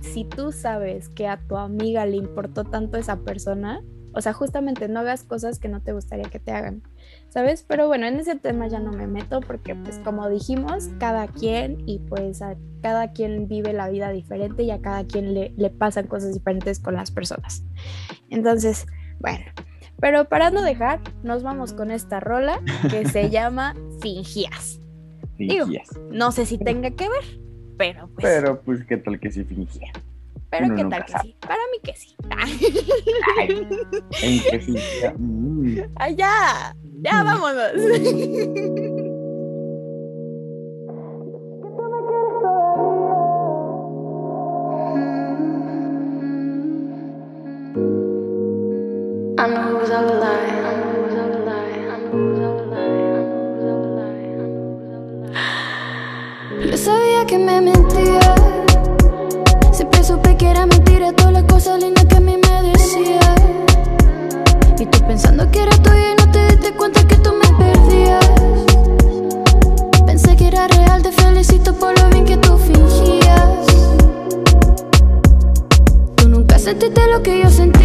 si 0.00 0.24
tú 0.24 0.52
sabes 0.52 1.08
que 1.10 1.26
a 1.26 1.36
tu 1.36 1.56
amiga 1.56 2.06
le 2.06 2.16
importó 2.16 2.64
tanto 2.64 2.96
esa 2.96 3.20
persona, 3.20 3.82
o 4.18 4.20
sea, 4.20 4.32
justamente 4.32 4.88
no 4.88 5.00
hagas 5.00 5.22
cosas 5.22 5.58
que 5.58 5.68
no 5.68 5.80
te 5.80 5.92
gustaría 5.92 6.28
que 6.28 6.40
te 6.40 6.50
hagan. 6.52 6.82
¿sabes? 7.28 7.64
Pero 7.66 7.86
bueno, 7.88 8.06
en 8.06 8.18
ese 8.18 8.36
tema 8.36 8.68
ya 8.68 8.80
no 8.80 8.92
me 8.92 9.06
meto 9.06 9.40
porque 9.40 9.74
pues 9.74 9.98
como 9.98 10.28
dijimos, 10.28 10.88
cada 10.98 11.28
quien 11.28 11.82
y 11.86 11.98
pues 11.98 12.42
a 12.42 12.56
cada 12.82 13.12
quien 13.12 13.48
vive 13.48 13.72
la 13.72 13.88
vida 13.88 14.10
diferente 14.10 14.62
y 14.62 14.70
a 14.70 14.80
cada 14.80 15.04
quien 15.04 15.34
le, 15.34 15.52
le 15.56 15.70
pasan 15.70 16.06
cosas 16.06 16.34
diferentes 16.34 16.80
con 16.80 16.94
las 16.94 17.10
personas. 17.10 17.64
Entonces, 18.30 18.86
bueno, 19.20 19.44
pero 20.00 20.28
para 20.28 20.50
no 20.50 20.62
dejar, 20.62 21.00
nos 21.22 21.42
vamos 21.42 21.72
con 21.72 21.90
esta 21.90 22.20
rola 22.20 22.60
que 22.90 23.06
se 23.08 23.30
llama 23.30 23.74
Fingías. 24.00 24.80
Fingías. 25.36 25.88
no 26.10 26.32
sé 26.32 26.46
si 26.46 26.58
tenga 26.58 26.90
que 26.90 27.08
ver, 27.08 27.40
pero 27.76 28.08
pues... 28.08 28.26
Pero 28.26 28.60
pues, 28.62 28.84
¿qué 28.84 28.96
tal 28.96 29.20
que 29.20 29.30
sí 29.30 29.44
fingía? 29.44 29.92
Pero 30.50 30.74
qué 30.74 30.84
tal 30.84 31.04
que 31.04 31.12
sí. 31.22 31.36
Para 31.40 31.60
mí 31.70 31.78
que 31.82 31.94
sí. 31.96 32.16
Mm. 35.18 35.80
Allá. 35.96 36.74
Ya, 37.02 37.22
vámonos. 37.22 37.72
Who's 49.78 49.90
line. 49.90 50.28
Yo 56.70 56.76
sabía 56.76 57.24
que 57.26 57.38
me 57.38 57.60
mentía. 57.60 58.27
Que 60.38 60.50
era 60.50 60.66
mentira 60.66 61.12
todas 61.12 61.32
las 61.32 61.42
cosas 61.44 61.82
lindas 61.82 62.04
que 62.04 62.16
a 62.16 62.20
mí 62.20 62.36
me 62.36 62.62
decía. 62.70 63.34
Y 64.78 64.86
tú 64.86 64.98
pensando 65.06 65.50
que 65.50 65.64
era 65.64 65.76
tuya 65.82 66.14
te 66.60 66.72
cuenta 66.74 67.02
que 67.08 67.16
tú 67.16 67.30
me 67.32 67.48
perdías. 67.58 68.24
Pensé 70.06 70.36
que 70.36 70.46
era 70.46 70.68
real, 70.68 71.02
te 71.02 71.10
felicito 71.10 71.74
por 71.74 71.98
lo 71.98 72.08
bien 72.10 72.24
que 72.24 72.36
tú 72.36 72.56
fingías. 72.56 73.66
Tú 76.14 76.28
nunca 76.28 76.56
sentiste 76.58 77.00
lo 77.08 77.20
que 77.20 77.40
yo 77.42 77.50
sentía. 77.50 77.77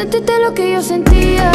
Sentiste 0.00 0.32
lo 0.40 0.54
que 0.54 0.72
yo 0.72 0.82
sentía. 0.82 1.52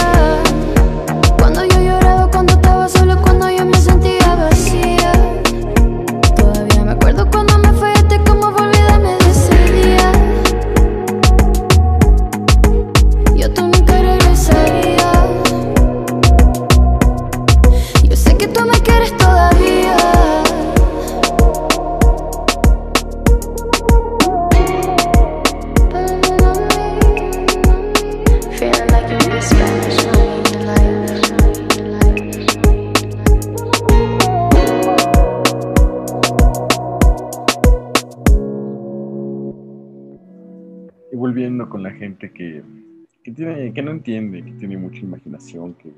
Que 44.43 44.51
que 44.51 44.57
tiene 44.57 44.77
mucha 44.77 44.99
imaginación, 44.99 45.73
que, 45.75 45.93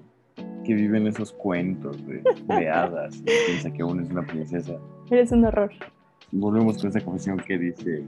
que 0.63 0.73
vive 0.73 0.97
en 0.97 1.07
esos 1.07 1.31
cuentos 1.33 2.05
de, 2.05 2.23
de 2.47 2.69
hadas 2.73 3.17
y 3.17 3.25
piensa 3.47 3.71
que 3.71 3.83
uno 3.83 4.01
es 4.01 4.09
una 4.09 4.25
princesa. 4.25 4.77
Eres 5.09 5.31
un 5.31 5.45
horror. 5.45 5.71
Volvemos 6.31 6.77
con 6.77 6.89
esa 6.89 7.01
confesión 7.01 7.37
que 7.37 7.57
dice, 7.57 8.03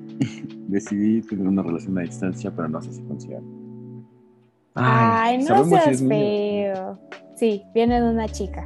decidí 0.67 1.21
tener 1.21 1.47
una 1.47 1.63
relación 1.63 1.97
a 1.97 2.01
distancia, 2.01 2.51
pero 2.53 2.67
no 2.67 2.81
sé 2.81 2.93
si 2.93 3.01
funciona. 3.03 3.47
Ay, 4.75 5.37
no 5.39 5.63
si 5.63 5.69
seas 5.69 6.01
mío. 6.01 6.09
feo. 6.09 6.99
Sí, 7.35 7.63
viene 7.73 8.01
de 8.01 8.09
una 8.09 8.27
chica. 8.27 8.65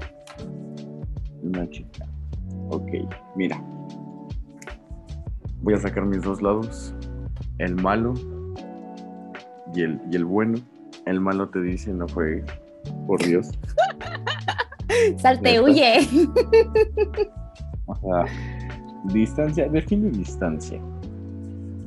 Una 1.44 1.70
chica. 1.70 2.08
Ok, 2.70 2.92
mira. 3.36 3.64
Voy 5.62 5.76
a 5.76 5.78
sacar 5.78 6.06
mis 6.06 6.24
dos 6.24 6.42
lados. 6.42 6.96
El 7.60 7.76
malo 7.76 8.16
y 9.76 9.82
el, 9.82 10.02
y 10.12 10.16
el 10.16 10.26
bueno. 10.26 10.58
El 11.06 11.20
malo 11.20 11.50
te 11.50 11.62
dice, 11.62 11.92
no 11.94 12.08
fue 12.08 12.44
por 13.08 13.24
Dios. 13.24 13.52
Salte, 15.18 15.62
huye. 15.62 16.08
O 17.86 17.96
sea, 17.96 18.26
distancia, 19.14 19.68
define 19.68 20.10
distancia. 20.12 20.80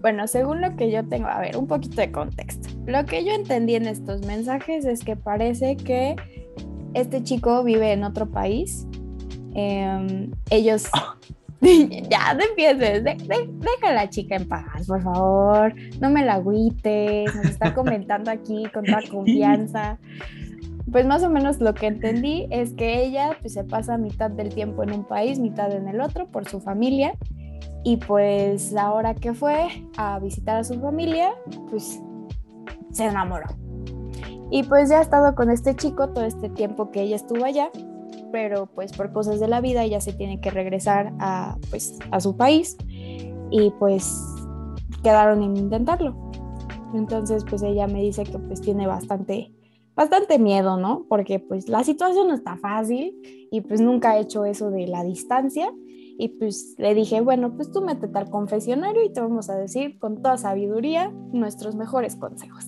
Bueno, 0.03 0.27
según 0.27 0.61
lo 0.61 0.77
que 0.77 0.91
yo 0.91 1.03
tengo, 1.09 1.27
a 1.27 1.41
ver, 1.41 1.57
un 1.57 1.67
poquito 1.67 2.03
de 2.03 2.13
contexto. 2.13 2.69
Lo 2.87 3.05
que 3.07 3.25
yo 3.25 3.33
entendí 3.33 3.77
en 3.77 3.87
estos 3.87 4.27
mensajes 4.27 4.85
es 4.85 5.03
que 5.03 5.17
parece 5.17 5.77
que 5.77 6.17
este 6.93 7.23
chico 7.23 7.65
vive 7.65 7.93
en 7.93 8.05
otro 8.05 8.27
país. 8.27 8.87
Em, 9.55 10.31
ellos... 10.51 10.89
ya, 12.11 12.35
no 12.35 12.45
empieces. 12.45 13.03
de- 13.05 13.15
de- 13.15 13.51
deja 13.59 13.91
a 13.91 13.95
la 13.95 14.11
chica 14.11 14.37
en 14.37 14.49
paz, 14.49 14.87
por 14.87 15.03
favor. 15.03 15.75
No 16.01 16.11
me 16.11 16.25
la 16.25 16.35
agüites. 16.35 17.35
Nos 17.35 17.47
está 17.47 17.75
comentando 17.75 18.31
aquí 18.31 18.65
con 18.73 18.85
toda 18.85 19.01
confianza. 19.11 19.99
Pues 20.93 21.05
más 21.07 21.23
o 21.25 21.31
menos 21.31 21.61
lo 21.61 21.75
que 21.75 21.87
entendí 21.89 22.47
es 22.51 22.73
que 22.75 23.03
ella 23.05 23.37
pues, 23.41 23.55
se 23.55 23.65
pasa 23.65 23.99
mitad 23.99 24.31
del 24.31 24.55
tiempo 24.55 24.83
en 24.85 24.93
un 24.93 25.05
país, 25.05 25.39
mitad 25.39 25.73
en 25.73 25.89
el 25.89 26.01
otro 26.01 26.27
por 26.29 26.49
su 26.49 26.61
familia. 26.61 27.15
Y 27.85 27.99
pues 27.99 28.75
ahora 28.77 29.15
que 29.15 29.33
fue 29.33 29.69
a 29.97 30.19
visitar 30.19 30.57
a 30.59 30.65
su 30.65 30.81
familia, 30.81 31.31
pues 31.71 32.01
se 32.91 33.05
enamoró. 33.05 33.47
Y 34.51 34.63
pues 34.65 34.89
ya 34.91 34.99
ha 34.99 35.03
estado 35.03 35.35
con 35.35 35.51
este 35.51 35.75
chico 35.75 36.09
todo 36.11 36.25
este 36.25 36.49
tiempo 36.49 36.91
que 36.91 37.03
ella 37.03 37.17
estuvo 37.17 37.45
allá, 37.45 37.69
pero 38.37 38.67
pues 38.67 38.93
por 38.93 39.15
cosas 39.15 39.41
de 39.41 39.49
la 39.49 39.63
vida 39.63 39.83
ella 39.83 39.99
se 40.03 40.13
tiene 40.13 40.43
que 40.43 40.51
regresar 40.51 41.15
a, 41.21 41.57
pues, 41.71 41.99
a 42.11 42.21
su 42.21 42.37
país 42.37 42.77
y 43.51 43.73
pues 43.79 44.15
quedaron 45.03 45.43
en 45.43 45.57
intentarlo. 45.57 46.15
Entonces 46.93 47.47
pues 47.49 47.63
ella 47.63 47.87
me 47.87 48.03
dice 48.03 48.25
que 48.25 48.39
pues 48.39 48.61
tiene 48.61 48.87
bastante, 48.87 49.55
bastante 49.95 50.39
miedo, 50.39 50.77
¿no? 50.77 51.07
Porque 51.09 51.39
pues 51.41 51.71
la 51.71 51.83
situación 51.83 52.29
no 52.29 52.35
está 52.35 52.59
fácil 52.59 53.19
y 53.51 53.63
pues 53.63 53.81
nunca 53.81 54.11
ha 54.11 54.19
hecho 54.19 54.45
eso 54.45 54.71
de 54.71 54.87
la 54.87 55.03
distancia. 55.03 55.73
Y 56.19 56.29
pues 56.29 56.75
le 56.77 56.93
dije, 56.95 57.23
bueno, 57.23 57.57
pues 57.57 57.73
tú 57.73 57.81
métete 57.81 58.19
al 58.19 58.29
confesionario 58.29 59.03
y 59.03 59.15
te 59.15 59.23
vamos 59.23 59.49
a 59.49 59.57
decir 59.57 59.99
con 59.99 60.21
toda 60.21 60.37
sabiduría 60.37 61.11
nuestros 61.33 61.75
mejores 61.75 62.17
consejos. 62.17 62.67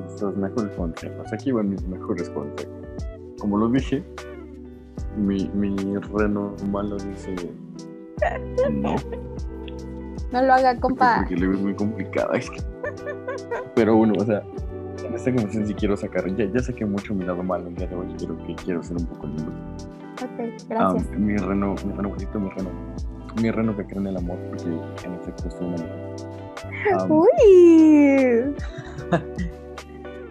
Nuestros 0.00 0.36
mejores 0.36 0.76
consejos. 0.76 1.32
Aquí 1.32 1.50
van 1.50 1.70
mis 1.70 1.82
mejores 1.88 2.28
consejos. 2.28 2.83
Como 3.38 3.58
lo 3.58 3.68
dije, 3.68 4.02
mi, 5.16 5.48
mi 5.54 5.76
reno 5.98 6.54
malo 6.70 6.96
dice 6.96 7.34
no. 8.70 8.96
No 10.32 10.42
lo 10.42 10.52
haga, 10.52 10.78
compa. 10.80 11.16
Porque 11.18 11.36
luego 11.36 11.54
es 11.54 11.60
muy 11.60 11.74
complicada. 11.74 12.36
es 12.36 12.50
que- 12.50 12.62
Pero 13.74 13.96
bueno, 13.96 14.14
o 14.18 14.24
sea, 14.24 14.42
en 15.04 15.14
esta 15.14 15.30
conversación 15.30 15.66
sí 15.66 15.74
quiero 15.74 15.96
sacar. 15.96 16.26
Ya, 16.36 16.46
ya 16.46 16.60
saqué 16.60 16.84
mucho 16.86 17.14
mi 17.14 17.24
lado 17.24 17.42
malo 17.42 17.68
el 17.68 17.74
día 17.76 17.86
de 17.86 17.94
hoy. 17.94 18.06
Quiero, 18.18 18.36
que, 18.46 18.54
quiero 18.56 18.82
ser 18.82 18.96
un 18.96 19.06
poco 19.06 19.26
lindo. 19.26 19.52
Ok, 20.22 20.40
Ah, 20.70 20.92
gracias. 20.94 21.10
mi 21.18 21.36
reno, 21.36 21.74
mi 21.84 21.92
reno 21.92 22.08
bonito, 22.08 22.40
mi 22.40 22.50
reno. 22.50 22.70
Mi 23.42 23.50
reno 23.50 23.76
que 23.76 23.84
cree 23.84 23.98
en 23.98 24.06
el 24.06 24.16
amor, 24.16 24.38
porque 24.48 24.68
en 25.04 25.14
efecto 25.14 25.48
estoy 25.48 25.66
enamorado. 25.68 26.14
Ah, 26.92 27.06
Uy. 27.08 28.54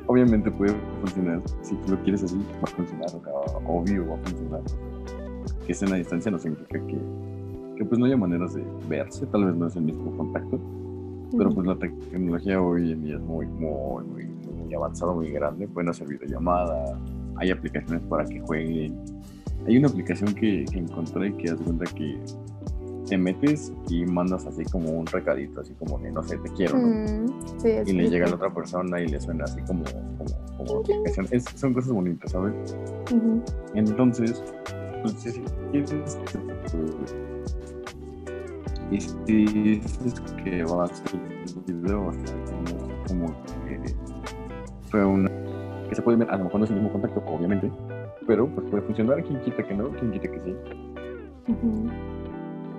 obviamente 0.07 0.51
puede 0.51 0.73
funcionar. 1.01 1.41
Si 1.61 1.75
tú 1.75 1.91
lo 1.91 2.03
quieres 2.03 2.23
así, 2.23 2.37
va 2.37 2.63
a 2.63 2.67
funcionar. 2.67 3.07
O 3.07 3.21
sea, 3.21 3.57
obvio 3.67 4.07
va 4.07 4.15
a 4.15 4.17
funcionar. 4.19 4.61
Que 5.65 5.71
estén 5.71 5.93
a 5.93 5.95
distancia 5.95 6.31
no 6.31 6.39
significa 6.39 6.79
que, 6.85 6.97
que 7.77 7.85
pues 7.85 7.99
no 7.99 8.05
haya 8.05 8.17
maneras 8.17 8.53
de 8.53 8.63
verse. 8.87 9.25
Tal 9.27 9.45
vez 9.45 9.55
no 9.55 9.67
es 9.67 9.75
el 9.75 9.83
mismo 9.83 10.15
contacto. 10.17 10.59
Pero 11.35 11.49
pues 11.49 11.65
la 11.65 11.75
tecnología 11.75 12.61
hoy 12.61 12.91
en 12.91 13.03
día 13.03 13.15
es 13.15 13.21
muy, 13.21 13.47
muy, 13.47 14.03
muy, 14.03 14.25
muy 14.25 14.73
avanzada, 14.73 15.13
muy 15.13 15.31
grande. 15.31 15.67
Pueden 15.67 15.89
hacer 15.89 16.07
videollamada, 16.07 16.99
hay 17.37 17.51
aplicaciones 17.51 18.03
para 18.07 18.25
que 18.25 18.39
jueguen. 18.41 18.95
Hay 19.65 19.77
una 19.77 19.87
aplicación 19.87 20.33
que, 20.35 20.65
que 20.71 20.79
encontré 20.79 21.33
que 21.37 21.49
hace 21.49 21.63
cuenta 21.63 21.85
que 21.95 22.19
te 23.13 23.17
metes 23.19 23.71
y 23.89 24.05
mandas 24.07 24.43
así 24.47 24.65
como 24.65 24.89
un 24.89 25.05
recadito, 25.05 25.61
así 25.61 25.75
como 25.75 25.99
de, 25.99 26.11
no 26.11 26.23
sé, 26.23 26.35
te 26.39 26.49
quiero, 26.53 26.79
¿no? 26.79 26.87
Mm, 26.87 27.27
sí, 27.59 27.69
Y 27.85 27.93
le 27.93 28.09
llega 28.09 28.25
a 28.25 28.29
la 28.29 28.35
otra 28.37 28.51
persona 28.51 28.99
y 28.99 29.07
le 29.07 29.21
suena 29.21 29.43
así 29.43 29.61
como, 29.61 29.83
como, 30.57 30.81
como. 30.81 31.27
Es- 31.31 31.45
son 31.55 31.75
cosas 31.75 31.91
bonitas, 31.91 32.31
¿sabes? 32.31 32.75
Entonces, 33.75 34.43
pues, 35.03 35.13
si 35.19 35.29
si 35.31 35.41
quieres, 35.71 36.17
pues, 36.71 37.15
Y 38.89 38.99
si 38.99 39.45
dices 39.45 40.19
que 40.43 40.63
va 40.63 40.85
a 40.85 40.87
ser 40.87 41.19
el 41.67 41.73
video, 41.81 42.07
o 42.07 42.13
sea, 42.13 42.35
como 43.07 43.27
que 43.67 43.93
fue 44.89 45.05
una. 45.05 45.29
que 45.87 45.93
se 45.95 46.01
puede 46.01 46.17
ver, 46.17 46.31
a 46.31 46.37
lo 46.37 46.45
mejor 46.45 46.59
no 46.61 46.65
es 46.65 46.71
el 46.71 46.77
mismo 46.77 46.91
contacto, 46.93 47.21
obviamente, 47.27 47.71
pero 48.25 48.47
pues 48.47 48.67
puede 48.71 48.81
funcionar. 48.83 49.23
Quien 49.23 49.39
quita 49.41 49.61
que 49.61 49.75
no, 49.75 49.89
quien 49.91 50.11
quita 50.13 50.31
que 50.31 50.39
sí. 50.39 50.55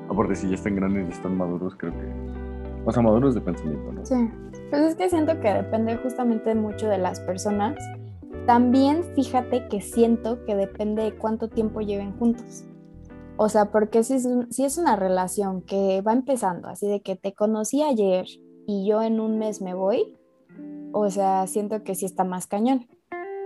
Aparte, 0.09 0.35
si 0.35 0.49
ya 0.49 0.55
están 0.55 0.77
grandes 0.77 1.09
y 1.09 1.13
están 1.13 1.37
maduros, 1.37 1.75
creo 1.77 1.93
que. 1.93 2.07
O 2.85 2.93
sea, 2.93 3.03
maduros 3.03 3.35
de 3.35 3.41
pensamiento, 3.41 3.93
¿no? 3.93 4.05
Sí. 4.05 4.31
Pues 4.71 4.83
es 4.83 4.95
que 4.97 5.09
siento 5.09 5.41
que 5.41 5.53
depende 5.53 5.97
justamente 5.97 6.55
mucho 6.55 6.89
de 6.89 6.99
las 6.99 7.21
personas. 7.21 7.79
También 8.47 9.05
fíjate 9.15 9.69
que 9.69 9.81
siento 9.81 10.45
que 10.45 10.55
depende 10.55 11.03
de 11.03 11.17
cuánto 11.17 11.49
tiempo 11.49 11.81
lleven 11.81 12.13
juntos. 12.19 12.65
O 13.37 13.49
sea, 13.49 13.71
porque 13.71 14.05
si 14.05 14.15
es, 14.15 14.29
si 14.51 14.65
es 14.65 14.79
una 14.79 14.97
relación 14.97 15.63
que 15.63 16.03
va 16.03 16.13
empezando, 16.13 16.69
así 16.69 16.87
de 16.87 17.01
que 17.01 17.17
te 17.17 17.35
conocí 17.35 17.83
ayer 17.83 18.27
y 18.67 18.87
yo 18.87 19.03
en 19.03 19.19
un 19.19 19.39
mes 19.39 19.61
me 19.61 19.75
voy, 19.75 20.17
o 20.93 21.11
sea, 21.11 21.47
siento 21.47 21.83
que 21.83 21.95
sí 21.95 22.07
está 22.07 22.23
más 22.25 22.47
cañón, 22.47 22.87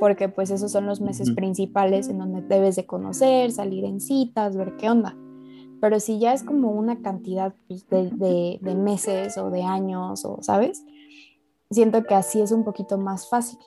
porque 0.01 0.29
pues 0.29 0.51
esos 0.51 0.71
son 0.71 0.87
los 0.87 1.01
meses 1.01 1.31
principales 1.31 2.09
en 2.09 2.19
donde 2.19 2.43
debes 2.43 2.77
de 2.77 2.87
conocer, 2.87 3.51
salir 3.51 3.85
en 3.85 4.01
citas, 4.01 4.57
ver 4.57 4.77
qué 4.77 4.91
onda. 4.91 5.17
Pero 5.81 6.01
si 6.01 6.19
ya 6.19 6.33
es 6.33 6.43
como 6.43 6.71
una 6.71 7.03
cantidad 7.03 7.55
pues, 7.69 7.89
de, 7.89 8.59
de 8.61 8.75
meses 8.75 9.39
o 9.39 9.51
de 9.51 9.63
años, 9.63 10.25
o 10.25 10.39
sabes, 10.43 10.85
siento 11.71 12.05
que 12.05 12.15
así 12.15 12.41
es 12.41 12.53
un 12.53 12.65
poquito 12.65 12.99
más 12.99 13.29
fácil. 13.29 13.59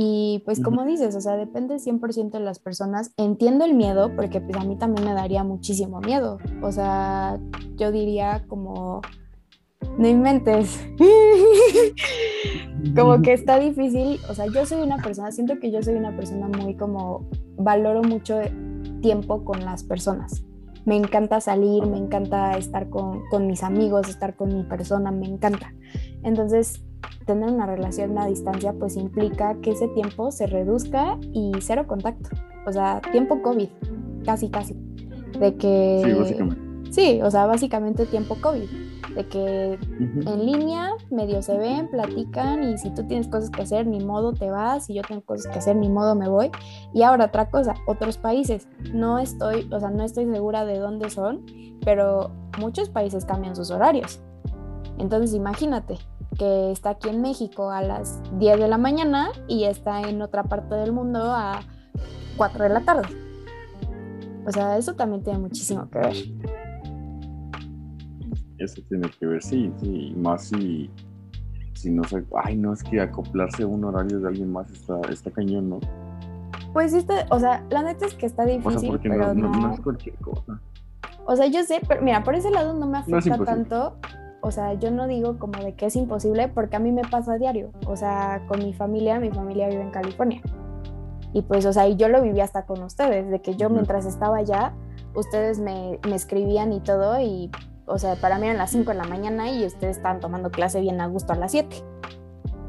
Y 0.00 0.42
pues 0.44 0.62
como 0.62 0.84
dices, 0.84 1.16
o 1.16 1.20
sea, 1.20 1.36
depende 1.36 1.74
100% 1.74 2.30
de 2.30 2.38
las 2.38 2.60
personas. 2.60 3.10
Entiendo 3.16 3.64
el 3.64 3.74
miedo 3.74 4.14
porque 4.14 4.40
pues 4.40 4.56
a 4.56 4.64
mí 4.64 4.76
también 4.76 5.04
me 5.04 5.12
daría 5.12 5.42
muchísimo 5.42 5.98
miedo. 5.98 6.38
O 6.62 6.70
sea, 6.70 7.40
yo 7.74 7.90
diría 7.90 8.44
como, 8.46 9.00
no 9.98 10.06
inventes. 10.06 10.86
como 12.96 13.20
que 13.22 13.32
está 13.32 13.58
difícil. 13.58 14.20
O 14.30 14.34
sea, 14.34 14.46
yo 14.46 14.64
soy 14.66 14.82
una 14.82 14.98
persona, 14.98 15.32
siento 15.32 15.58
que 15.58 15.72
yo 15.72 15.82
soy 15.82 15.94
una 15.94 16.14
persona 16.14 16.46
muy 16.46 16.76
como, 16.76 17.28
valoro 17.56 18.04
mucho 18.04 18.38
tiempo 19.02 19.44
con 19.44 19.64
las 19.64 19.82
personas. 19.82 20.44
Me 20.88 20.96
encanta 20.96 21.38
salir, 21.42 21.84
me 21.86 21.98
encanta 21.98 22.56
estar 22.56 22.88
con, 22.88 23.22
con 23.28 23.46
mis 23.46 23.62
amigos, 23.62 24.08
estar 24.08 24.34
con 24.34 24.56
mi 24.56 24.62
persona, 24.64 25.10
me 25.10 25.26
encanta. 25.26 25.74
Entonces, 26.22 26.82
tener 27.26 27.50
una 27.50 27.66
relación 27.66 28.16
a 28.16 28.24
distancia 28.24 28.72
pues 28.72 28.96
implica 28.96 29.54
que 29.60 29.72
ese 29.72 29.88
tiempo 29.88 30.30
se 30.30 30.46
reduzca 30.46 31.18
y 31.34 31.52
cero 31.60 31.86
contacto. 31.86 32.30
O 32.66 32.72
sea, 32.72 33.02
tiempo 33.12 33.42
COVID, 33.42 33.68
casi, 34.24 34.48
casi. 34.48 34.74
De 35.38 35.56
que... 35.56 36.00
Sí, 36.02 36.12
básicamente. 36.14 36.92
Sí, 36.92 37.20
o 37.22 37.30
sea, 37.30 37.44
básicamente 37.44 38.06
tiempo 38.06 38.36
COVID. 38.40 38.87
De 39.14 39.26
que 39.26 39.78
en 40.02 40.46
línea 40.46 40.90
medio 41.10 41.42
se 41.42 41.56
ven, 41.56 41.88
platican 41.88 42.62
y 42.62 42.78
si 42.78 42.90
tú 42.90 43.06
tienes 43.06 43.28
cosas 43.28 43.50
que 43.50 43.62
hacer, 43.62 43.86
ni 43.86 44.00
modo 44.00 44.32
te 44.32 44.50
vas, 44.50 44.88
y 44.90 44.94
yo 44.94 45.02
tengo 45.02 45.22
cosas 45.22 45.50
que 45.50 45.58
hacer, 45.58 45.76
ni 45.76 45.88
modo 45.88 46.14
me 46.14 46.28
voy. 46.28 46.50
Y 46.94 47.02
ahora 47.02 47.26
otra 47.26 47.50
cosa, 47.50 47.74
otros 47.86 48.18
países. 48.18 48.68
No 48.92 49.18
estoy, 49.18 49.68
o 49.72 49.80
sea, 49.80 49.90
no 49.90 50.04
estoy 50.04 50.26
segura 50.26 50.64
de 50.64 50.78
dónde 50.78 51.10
son, 51.10 51.44
pero 51.84 52.30
muchos 52.58 52.88
países 52.88 53.24
cambian 53.24 53.56
sus 53.56 53.70
horarios. 53.70 54.20
Entonces 54.98 55.34
imagínate, 55.34 55.98
que 56.36 56.70
está 56.70 56.90
aquí 56.90 57.08
en 57.08 57.20
México 57.20 57.70
a 57.70 57.82
las 57.82 58.20
10 58.38 58.60
de 58.60 58.68
la 58.68 58.78
mañana 58.78 59.30
y 59.48 59.64
está 59.64 60.02
en 60.02 60.22
otra 60.22 60.44
parte 60.44 60.74
del 60.76 60.92
mundo 60.92 61.20
a 61.22 61.60
4 62.36 62.64
de 62.64 62.68
la 62.70 62.80
tarde. 62.80 63.08
O 64.46 64.52
sea, 64.52 64.78
eso 64.78 64.94
también 64.94 65.22
tiene 65.22 65.38
muchísimo 65.40 65.88
que 65.90 65.98
ver. 65.98 66.16
Eso 68.58 68.82
tiene 68.88 69.08
que 69.18 69.26
ver, 69.26 69.42
sí, 69.42 69.72
sí, 69.80 70.14
más 70.16 70.48
si, 70.48 70.90
si 71.74 71.90
no 71.90 72.04
sé, 72.04 72.24
ay, 72.44 72.56
no, 72.56 72.72
es 72.72 72.82
que 72.82 73.00
acoplarse 73.00 73.62
a 73.62 73.66
un 73.66 73.84
horario 73.84 74.20
de 74.20 74.28
alguien 74.28 74.52
más 74.52 74.70
está, 74.70 75.00
está 75.10 75.30
cañón, 75.30 75.70
¿no? 75.70 75.80
Pues 76.72 76.92
sí, 76.92 77.04
o 77.30 77.38
sea, 77.38 77.64
la 77.70 77.82
neta 77.82 78.06
es 78.06 78.14
que 78.14 78.26
está 78.26 78.44
difícil, 78.44 78.98
pero 79.02 79.34
no, 79.34 79.48
no, 79.50 79.72
es 79.72 79.80
cualquier 79.80 80.16
cosa. 80.16 80.60
O 81.24 81.36
sea, 81.36 81.46
yo 81.46 81.62
sé, 81.62 81.80
pero 81.86 82.02
mira, 82.02 82.22
por 82.24 82.34
ese 82.34 82.50
lado 82.50 82.74
no 82.74 82.86
me 82.86 82.98
afecta 82.98 83.38
tanto 83.44 83.96
o 84.40 84.50
sea, 84.50 84.74
yo 84.74 84.90
no 84.90 85.06
digo 85.08 85.38
como 85.38 85.62
de 85.62 85.74
que 85.74 85.86
es 85.86 85.96
imposible 85.96 86.48
porque 86.48 86.76
a 86.76 86.78
mí 86.78 86.92
me 86.92 87.02
pasa 87.02 87.34
a 87.34 87.38
diario, 87.38 87.70
o 87.86 87.96
sea, 87.96 88.44
con 88.46 88.60
mi 88.60 88.72
familia, 88.72 89.18
mi 89.18 89.30
familia 89.30 89.68
vive 89.68 89.82
en 89.82 89.90
California. 89.90 90.40
Y 91.32 91.42
pues, 91.42 91.66
o 91.66 91.72
sea, 91.72 91.88
yo 91.88 92.08
lo 92.08 92.22
viví 92.22 92.40
hasta 92.40 92.64
con 92.64 92.82
ustedes, 92.82 93.30
de 93.30 93.42
que 93.42 93.56
yo 93.56 93.68
mientras 93.68 94.06
estaba 94.06 94.38
allá, 94.38 94.72
ustedes 95.14 95.58
me, 95.58 95.98
me 96.08 96.14
escribían 96.14 96.72
y 96.72 96.80
todo, 96.80 97.20
y, 97.20 97.50
o 97.88 97.98
sea, 97.98 98.16
para 98.16 98.38
mí 98.38 98.46
eran 98.46 98.58
las 98.58 98.70
5 98.70 98.90
de 98.90 98.96
la 98.96 99.04
mañana 99.04 99.50
y 99.50 99.66
ustedes 99.66 99.96
estaban 99.96 100.20
tomando 100.20 100.50
clase 100.50 100.80
bien 100.80 101.00
a 101.00 101.06
gusto 101.06 101.32
a 101.32 101.36
las 101.36 101.52
7. 101.52 101.84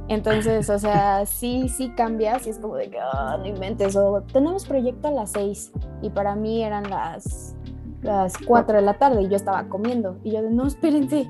Entonces, 0.07 0.69
o 0.69 0.79
sea, 0.79 1.25
sí, 1.27 1.69
sí 1.69 1.89
cambia, 1.95 2.39
sí 2.39 2.49
es 2.49 2.59
como 2.59 2.75
de 2.75 2.89
que, 2.89 2.97
oh, 2.99 3.37
no 3.37 3.45
inventes, 3.45 3.95
o 3.95 4.23
tenemos 4.33 4.65
proyecto 4.65 5.09
a 5.09 5.11
las 5.11 5.31
6 5.31 5.71
y 6.01 6.09
para 6.09 6.35
mí 6.35 6.63
eran 6.63 6.89
las 6.89 7.55
las 8.01 8.37
4 8.37 8.77
de 8.77 8.81
la 8.81 8.93
tarde 8.93 9.23
y 9.23 9.29
yo 9.29 9.35
estaba 9.35 9.67
comiendo. 9.67 10.17
Y 10.23 10.31
yo 10.31 10.41
de, 10.41 10.49
no, 10.49 10.67
espérense, 10.67 11.29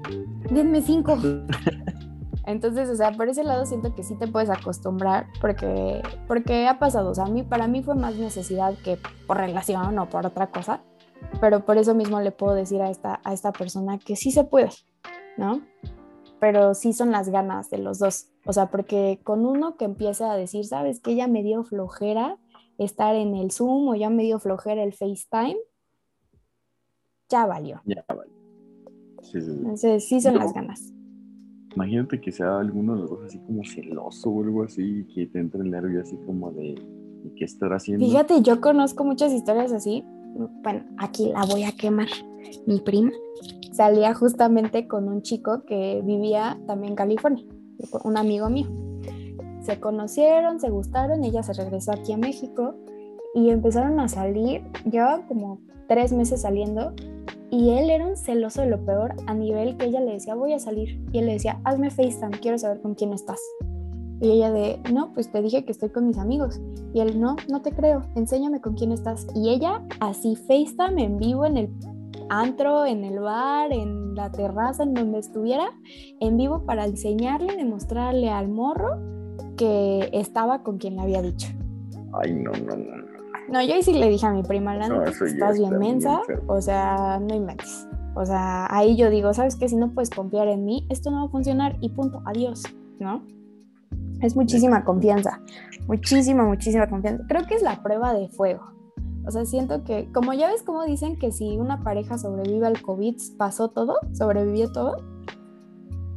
denme 0.49 0.81
5. 0.81 1.17
Entonces, 2.45 2.89
o 2.89 2.95
sea, 2.95 3.11
por 3.11 3.29
ese 3.29 3.43
lado 3.43 3.65
siento 3.65 3.93
que 3.93 4.03
sí 4.03 4.15
te 4.15 4.27
puedes 4.27 4.49
acostumbrar 4.49 5.27
porque, 5.39 6.01
porque 6.27 6.67
ha 6.67 6.79
pasado. 6.79 7.11
O 7.11 7.15
sea, 7.15 7.25
a 7.25 7.29
mí, 7.29 7.43
para 7.43 7.67
mí 7.67 7.83
fue 7.83 7.95
más 7.95 8.15
necesidad 8.15 8.73
que 8.83 8.97
por 9.27 9.37
relación 9.37 9.97
o 9.99 10.09
por 10.09 10.25
otra 10.25 10.47
cosa. 10.47 10.81
Pero 11.41 11.65
por 11.65 11.77
eso 11.77 11.95
mismo 11.95 12.19
le 12.21 12.31
puedo 12.31 12.53
decir 12.53 12.81
a 12.81 12.89
esta, 12.89 13.21
a 13.23 13.33
esta 13.33 13.51
persona 13.51 13.97
que 13.99 14.15
sí 14.15 14.31
se 14.31 14.43
puede, 14.43 14.69
¿no? 15.37 15.61
Pero 16.39 16.73
sí 16.73 16.93
son 16.93 17.11
las 17.11 17.29
ganas 17.29 17.69
de 17.69 17.79
los 17.79 17.99
dos. 17.99 18.27
O 18.45 18.53
sea, 18.53 18.71
porque 18.71 19.19
con 19.23 19.45
uno 19.45 19.77
que 19.77 19.85
empieza 19.85 20.31
a 20.31 20.37
decir, 20.37 20.65
¿sabes 20.65 20.99
que 20.99 21.15
Ya 21.15 21.27
me 21.27 21.43
dio 21.43 21.63
flojera 21.63 22.37
estar 22.77 23.15
en 23.15 23.35
el 23.35 23.51
Zoom 23.51 23.89
o 23.89 23.95
ya 23.95 24.09
me 24.09 24.23
dio 24.23 24.39
flojera 24.39 24.83
el 24.83 24.93
FaceTime 24.93 25.57
ya 27.29 27.45
valió. 27.45 27.81
Ya 27.85 28.03
valió. 28.07 28.33
Sí, 29.21 29.41
sí, 29.41 29.51
Entonces, 29.51 30.07
sí 30.07 30.19
son 30.19 30.35
las 30.35 30.53
ganas. 30.53 30.91
Imagínate 31.75 32.19
que 32.19 32.31
sea 32.31 32.59
alguno 32.59 32.95
de 32.95 33.01
los 33.01 33.09
dos 33.11 33.25
así 33.25 33.39
como 33.39 33.63
celoso 33.63 34.29
o 34.29 34.43
algo 34.43 34.63
así, 34.63 35.05
que 35.13 35.27
te 35.27 35.39
entre 35.39 35.61
el 35.61 35.69
nervio 35.69 36.01
así 36.01 36.17
como 36.25 36.51
de 36.51 36.75
qué 37.37 37.45
estar 37.45 37.71
haciendo. 37.71 38.03
Fíjate, 38.05 38.41
yo 38.41 38.59
conozco 38.59 39.03
muchas 39.03 39.31
historias 39.31 39.71
así. 39.71 40.03
Bueno, 40.63 40.85
aquí 40.97 41.31
la 41.31 41.45
voy 41.45 41.63
a 41.63 41.71
quemar. 41.71 42.07
Mi 42.65 42.79
prima 42.79 43.11
salía 43.71 44.13
justamente 44.13 44.87
con 44.87 45.07
un 45.07 45.21
chico 45.21 45.63
que 45.65 46.01
vivía 46.03 46.59
también 46.67 46.91
en 46.91 46.95
California, 46.95 47.45
un 48.03 48.17
amigo 48.17 48.49
mío. 48.49 48.67
Se 49.61 49.79
conocieron, 49.79 50.59
se 50.59 50.69
gustaron, 50.69 51.23
ella 51.23 51.43
se 51.43 51.53
regresó 51.53 51.91
aquí 51.91 52.13
a 52.13 52.17
México 52.17 52.75
y 53.35 53.49
empezaron 53.49 53.99
a 53.99 54.07
salir. 54.07 54.63
Llevaban 54.89 55.27
como 55.27 55.61
tres 55.87 56.11
meses 56.11 56.41
saliendo 56.41 56.93
y 57.51 57.71
él 57.71 57.89
era 57.89 58.05
un 58.05 58.15
celoso 58.15 58.61
de 58.61 58.69
lo 58.69 58.83
peor 58.85 59.15
a 59.25 59.33
nivel 59.33 59.75
que 59.77 59.85
ella 59.85 60.01
le 60.01 60.13
decía, 60.13 60.35
voy 60.35 60.53
a 60.53 60.59
salir. 60.59 61.01
Y 61.11 61.19
él 61.19 61.25
le 61.25 61.33
decía, 61.33 61.59
hazme 61.63 61.89
FaceTime, 61.89 62.39
quiero 62.39 62.57
saber 62.57 62.81
con 62.81 62.95
quién 62.95 63.13
estás. 63.13 63.39
Y 64.21 64.31
ella 64.31 64.51
de, 64.51 64.81
no, 64.91 65.13
pues 65.13 65.31
te 65.31 65.41
dije 65.41 65.63
que 65.63 65.71
estoy 65.71 65.89
con 65.89 66.07
mis 66.07 66.17
amigos. 66.17 66.59
Y 66.93 66.99
él, 66.99 67.19
no, 67.19 67.37
no 67.49 67.61
te 67.61 67.71
creo, 67.71 68.01
enséñame 68.15 68.59
con 68.59 68.75
quién 68.75 68.91
estás. 68.91 69.27
Y 69.35 69.49
ella 69.49 69.81
así 69.99 70.35
FaceTime 70.35 71.03
en 71.03 71.17
vivo 71.17 71.45
en 71.45 71.57
el 71.57 71.69
antro, 72.29 72.85
en 72.85 73.03
el 73.03 73.19
bar, 73.19 73.71
en 73.71 74.15
la 74.15 74.31
terraza, 74.31 74.83
en 74.83 74.93
donde 74.93 75.19
estuviera, 75.19 75.71
en 76.19 76.37
vivo 76.37 76.63
para 76.65 76.85
enseñarle, 76.85 77.55
demostrarle 77.55 78.29
al 78.29 78.49
morro 78.49 78.99
que 79.57 80.09
estaba 80.13 80.63
con 80.63 80.77
quien 80.77 80.95
le 80.95 81.01
había 81.01 81.21
dicho. 81.21 81.47
Ay, 82.21 82.33
no, 82.33 82.51
no, 82.51 82.75
no. 82.75 83.09
No, 83.49 83.63
yo 83.63 83.73
ahí 83.73 83.81
sí 83.81 83.93
le 83.93 84.09
dije 84.09 84.27
a 84.27 84.31
mi 84.31 84.43
prima, 84.43 84.75
la 84.75 85.05
estás 85.05 85.57
bien 85.57 85.79
mensa, 85.79 86.21
o 86.47 86.61
sea, 86.61 87.19
no 87.19 87.33
inventes. 87.33 87.87
O 88.15 88.25
sea, 88.25 88.67
ahí 88.69 88.95
yo 88.95 89.09
digo, 89.09 89.33
¿sabes 89.33 89.55
qué? 89.55 89.67
Si 89.67 89.75
no 89.75 89.91
puedes 89.91 90.09
confiar 90.11 90.47
en 90.47 90.65
mí, 90.65 90.85
esto 90.89 91.09
no 91.09 91.21
va 91.21 91.23
a 91.23 91.29
funcionar 91.29 91.77
y 91.81 91.89
punto, 91.89 92.21
adiós, 92.25 92.63
¿no? 92.99 93.23
Es 94.21 94.35
muchísima 94.35 94.83
confianza, 94.83 95.41
muchísima, 95.87 96.43
muchísima 96.43 96.89
confianza. 96.89 97.23
Creo 97.27 97.45
que 97.45 97.55
es 97.55 97.61
la 97.61 97.81
prueba 97.81 98.13
de 98.13 98.29
fuego. 98.29 98.63
O 99.25 99.31
sea, 99.31 99.45
siento 99.45 99.83
que, 99.83 100.11
como 100.11 100.33
ya 100.33 100.47
ves 100.47 100.63
cómo 100.63 100.83
dicen 100.85 101.17
que 101.17 101.31
si 101.31 101.57
una 101.57 101.83
pareja 101.83 102.17
sobrevive 102.17 102.67
al 102.67 102.81
COVID, 102.81 103.15
pasó 103.37 103.69
todo, 103.69 103.97
sobrevivió 104.13 104.71
todo. 104.71 104.97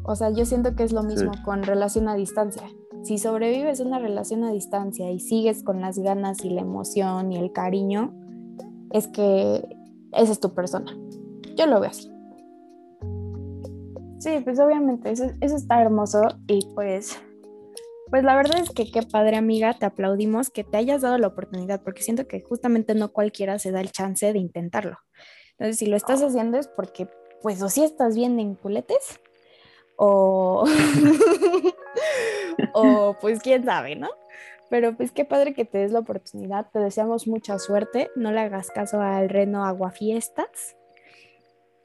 O 0.05 0.17
sea, 0.17 0.31
yo 0.31 0.45
siento 0.47 0.75
que 0.75 0.83
es 0.85 0.93
lo 0.93 1.03
mismo 1.03 1.33
con 1.45 1.63
relación 1.63 2.09
a 2.09 2.15
distancia 2.15 2.65
si 3.03 3.19
sobrevives 3.19 3.81
una 3.81 3.99
relación 3.99 4.45
a 4.45 4.53
distancia 4.53 5.11
y 5.11 5.19
sigues 5.19 5.63
con 5.63 5.81
las 5.81 5.99
ganas 5.99 6.45
y 6.45 6.51
la 6.51 6.61
emoción 6.61 7.33
y 7.33 7.37
el 7.37 7.53
cariño, 7.53 8.15
es 8.91 9.09
que 9.09 9.77
esa 10.13 10.33
es 10.33 10.41
tu 10.41 10.55
persona. 10.55 10.97
Yo 11.57 11.67
lo 11.67 11.81
veo 11.81 11.91
así. 11.91 12.11
Sí, 14.19 14.39
pues 14.45 14.61
obviamente 14.61 15.11
eso, 15.11 15.25
está 15.41 15.83
hermoso 15.83 16.23
y 16.47 16.61
pues, 16.75 17.21
pues 18.13 18.25
la 18.25 18.37
verdad 18.37 18.61
es 18.61 18.69
que 18.69 18.93
qué 18.93 19.03
padre 19.03 19.39
amiga, 19.39 19.73
te 19.73 19.87
aplaudimos 19.87 20.51
que 20.51 20.65
te 20.65 20.77
hayas 20.77 21.01
dado 21.01 21.17
la 21.17 21.29
oportunidad 21.29 21.83
porque 21.83 22.03
siento 22.03 22.29
que 22.29 22.43
justamente 22.43 22.95
no 22.95 23.11
cualquiera 23.11 23.59
se 23.59 23.73
da 23.73 23.81
el 23.81 23.91
chance 23.91 24.35
de 24.35 24.39
intentarlo. 24.39 24.99
Entonces, 25.53 25.79
si 25.79 25.87
lo 25.87 25.97
estás 25.97 26.23
haciendo 26.23 26.59
es 26.59 26.69
porque 26.69 27.09
pues 27.41 27.63
o 27.63 27.71
si 27.71 27.83
estás 27.83 28.15
bien 28.15 28.39
en 28.39 28.55
culetes 28.55 29.19
o, 29.97 30.67
o 32.75 33.17
pues 33.19 33.41
quién 33.41 33.65
sabe, 33.65 33.97
¿no? 33.97 34.11
Pero 34.69 34.95
pues 34.95 35.11
qué 35.11 35.25
padre 35.25 35.55
que 35.55 35.65
te 35.65 35.79
des 35.79 35.93
la 35.93 36.01
oportunidad, 36.01 36.69
te 36.71 36.81
deseamos 36.81 37.27
mucha 37.27 37.59
suerte, 37.59 38.11
no 38.15 38.31
le 38.31 38.41
hagas 38.41 38.71
caso 38.71 39.01
al 39.01 39.31
reno 39.31 39.65
aguafiestas, 39.65 40.77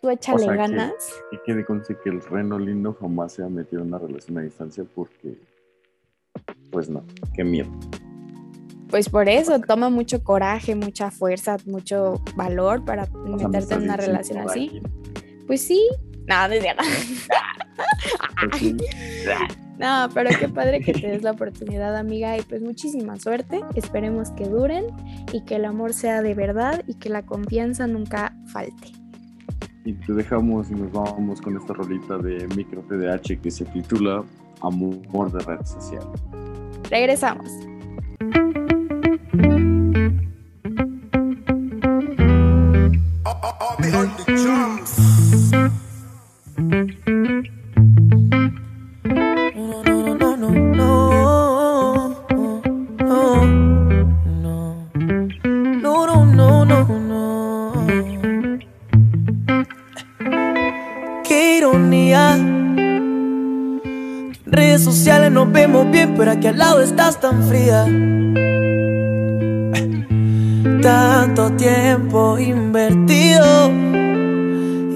tú 0.01 0.09
échale 0.09 0.45
ganas. 0.47 0.93
y 1.31 1.37
que 1.45 1.63
conste 1.63 1.95
que 2.03 2.09
el 2.09 2.21
reno 2.21 2.59
lindo 2.59 2.97
jamás 2.99 3.31
se 3.31 3.43
ha 3.43 3.47
metido 3.47 3.81
en 3.81 3.87
una 3.87 3.99
relación 3.99 4.37
a 4.39 4.41
distancia 4.41 4.83
porque, 4.93 5.37
pues 6.71 6.89
no, 6.89 7.03
qué 7.35 7.43
miedo. 7.43 7.69
Pues 8.89 9.09
por 9.09 9.27
eso, 9.27 9.59
toma 9.59 9.89
mucho 9.89 10.23
coraje, 10.23 10.75
mucha 10.75 11.11
fuerza, 11.11 11.57
mucho 11.65 12.21
valor 12.35 12.85
para 12.85 13.07
meterte 13.25 13.73
en 13.73 13.83
una 13.83 13.97
relación 13.97 14.37
así. 14.39 14.81
Pues 15.45 15.61
sí, 15.61 15.81
no, 16.27 16.47
no 16.47 16.55
No, 19.79 20.09
pero 20.13 20.29
qué 20.39 20.49
padre 20.49 20.81
que 20.81 20.91
te 20.93 21.07
des 21.07 21.21
la 21.21 21.31
oportunidad, 21.31 21.95
amiga, 21.95 22.37
y 22.37 22.41
pues 22.41 22.61
muchísima 22.61 23.17
suerte. 23.17 23.61
Esperemos 23.75 24.31
que 24.31 24.45
duren 24.45 24.85
y 25.31 25.43
que 25.45 25.55
el 25.55 25.65
amor 25.65 25.93
sea 25.93 26.21
de 26.21 26.33
verdad 26.33 26.83
y 26.87 26.95
que 26.95 27.09
la 27.09 27.25
confianza 27.25 27.85
nunca 27.87 28.35
falte. 28.47 28.91
Y 29.85 29.93
te 29.93 30.13
dejamos 30.13 30.69
y 30.71 30.73
nos 30.73 30.91
vamos 30.91 31.39
con 31.41 31.55
esta 31.55 31.73
rolita 31.73 32.17
de 32.17 32.47
micro 32.55 32.81
TDH 32.81 33.39
que 33.41 33.51
se 33.51 33.65
titula 33.65 34.23
Amor 34.61 35.31
de 35.31 35.39
red 35.39 35.65
social. 35.65 36.11
Regresamos. 36.89 37.51
Estás 66.97 67.19
tan 67.19 67.43
fría. 67.47 67.85
Tanto 70.81 71.51
tiempo 71.51 72.39
invertido 72.39 73.71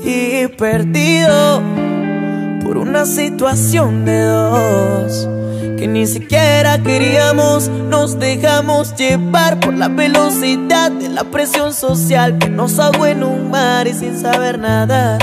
y 0.03 0.47
perdido 0.57 1.61
por 2.63 2.79
una 2.79 3.05
situación 3.05 4.03
de 4.05 4.21
dos 4.21 5.29
que 5.77 5.87
ni 5.87 6.07
siquiera 6.07 6.81
queríamos. 6.81 7.69
Nos 7.69 8.17
dejamos 8.17 8.95
llevar 8.95 9.59
por 9.59 9.75
la 9.75 9.87
velocidad 9.87 10.91
de 10.91 11.09
la 11.09 11.25
presión 11.25 11.71
social 11.71 12.39
que 12.39 12.49
nos 12.49 12.79
ahogó 12.79 13.05
en 13.05 13.23
un 13.23 13.51
mar 13.51 13.87
y 13.87 13.93
sin 13.93 14.19
saber 14.19 14.57
nada. 14.57 15.19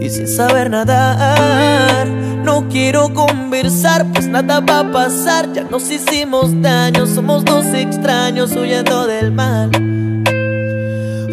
Y 0.00 0.10
sin 0.10 0.26
saber 0.26 0.68
nadar 0.70 2.27
no 2.48 2.66
quiero 2.70 3.12
conversar, 3.12 4.06
pues 4.10 4.26
nada 4.26 4.60
va 4.60 4.78
a 4.78 4.90
pasar. 4.90 5.52
Ya 5.52 5.64
nos 5.64 5.90
hicimos 5.90 6.62
daño, 6.62 7.06
somos 7.06 7.44
dos 7.44 7.66
extraños 7.74 8.52
huyendo 8.52 9.06
del 9.06 9.30
mal. 9.32 9.68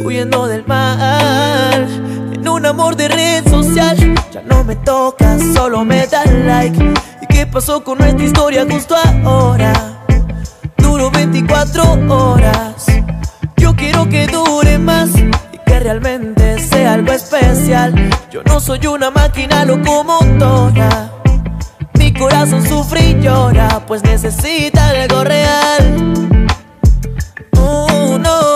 Huyendo 0.03 0.45
del 0.47 0.67
mal. 0.67 1.87
En 2.33 2.45
un 2.49 2.65
amor 2.65 2.97
de 2.97 3.07
red 3.07 3.49
social, 3.49 3.95
ya 4.33 4.41
no 4.41 4.65
me 4.65 4.75
toca, 4.75 5.37
solo 5.53 5.85
me 5.85 6.05
da 6.05 6.25
like. 6.25 6.93
¿Y 7.21 7.27
qué 7.27 7.47
pasó 7.47 7.81
con 7.81 7.99
nuestra 7.99 8.25
historia 8.25 8.67
justo 8.69 8.93
ahora? 9.23 9.71
Duro 10.75 11.11
24 11.11 11.97
horas. 12.09 12.87
Yo 13.55 13.73
quiero 13.73 14.09
que 14.09 14.27
dure 14.27 14.77
más 14.79 15.11
realmente 15.79 16.59
sea 16.59 16.93
algo 16.93 17.13
especial. 17.13 17.93
Yo 18.31 18.43
no 18.43 18.59
soy 18.59 18.85
una 18.87 19.11
máquina 19.11 19.65
locomotora 19.65 21.11
corazón 22.17 22.65
sufre 22.65 23.09
y 23.09 23.21
llora, 23.21 23.85
pues 23.85 24.03
necesita 24.03 24.89
algo 24.89 25.23
real. 25.23 26.47
Oh, 27.57 28.17
no, 28.17 28.55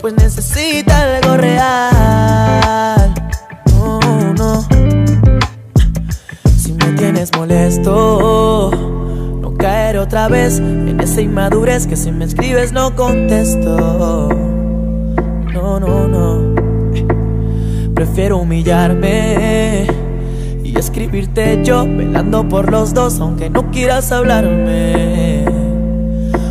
pues 0.00 0.14
necesita 0.14 1.16
algo 1.16 1.36
real. 1.36 3.14
Oh, 3.80 4.00
no. 4.36 4.66
Si 6.56 6.72
me 6.72 6.92
tienes 6.96 7.30
molesto, 7.36 8.70
no 9.40 9.54
caer 9.54 9.98
otra 9.98 10.28
vez 10.28 10.58
en 10.58 11.00
esa 11.00 11.20
inmadurez 11.20 11.86
que 11.86 11.96
si 11.96 12.12
me 12.12 12.24
escribes 12.24 12.72
no 12.72 12.94
contesto. 12.94 14.59
No, 15.60 15.78
no, 15.78 16.08
no. 16.08 16.54
Prefiero 17.94 18.38
humillarme 18.38 19.86
y 20.64 20.78
escribirte 20.78 21.60
yo, 21.62 21.84
velando 21.84 22.48
por 22.48 22.70
los 22.70 22.94
dos, 22.94 23.20
aunque 23.20 23.50
no 23.50 23.70
quieras 23.70 24.10
hablarme. 24.10 25.44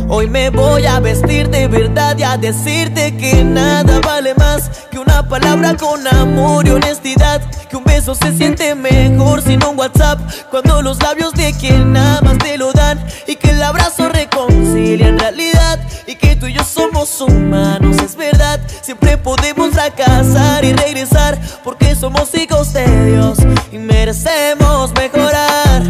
Hoy 0.08 0.28
me 0.28 0.50
voy 0.50 0.86
a 0.86 1.00
vestir 1.00 1.50
de 1.50 1.66
verdad 1.66 2.16
y 2.18 2.22
a 2.22 2.36
decirte 2.36 3.16
que 3.16 3.42
nada 3.42 4.00
vale 4.00 4.32
más 4.36 4.86
que 4.92 4.98
una 5.00 5.28
palabra 5.28 5.76
con 5.76 6.06
amor 6.06 6.68
y 6.68 6.70
honestidad. 6.70 7.42
Que 7.70 7.76
un 7.76 7.84
beso 7.84 8.14
se 8.14 8.36
siente 8.36 8.74
mejor 8.74 9.42
sin 9.42 9.64
un 9.64 9.78
WhatsApp 9.78 10.20
cuando 10.50 10.82
los 10.82 11.00
labios 11.02 11.32
de 11.34 11.52
quien 11.54 11.96
amas 11.96 12.38
te 12.38 12.58
lo 12.58 12.72
dan. 12.72 13.04
Y 13.26 13.36
que 13.36 13.50
el 13.50 13.62
abrazo 13.62 14.08
reconcilia 14.08 15.08
en 15.08 15.18
realidad. 15.18 15.78
Y 16.06 16.16
que 16.16 16.36
tú 16.36 16.46
y 16.46 16.54
yo 16.54 16.64
somos 16.64 17.20
humanos, 17.20 17.96
es 18.04 18.16
verdad. 18.16 18.60
Siempre 18.82 19.16
podemos 19.16 19.70
fracasar 19.70 20.64
y 20.64 20.72
regresar 20.72 21.38
porque 21.62 21.94
somos 21.94 22.34
hijos 22.34 22.72
de 22.72 23.12
Dios 23.12 23.38
y 23.70 23.78
merecemos 23.78 24.92
mejorar 24.94 25.82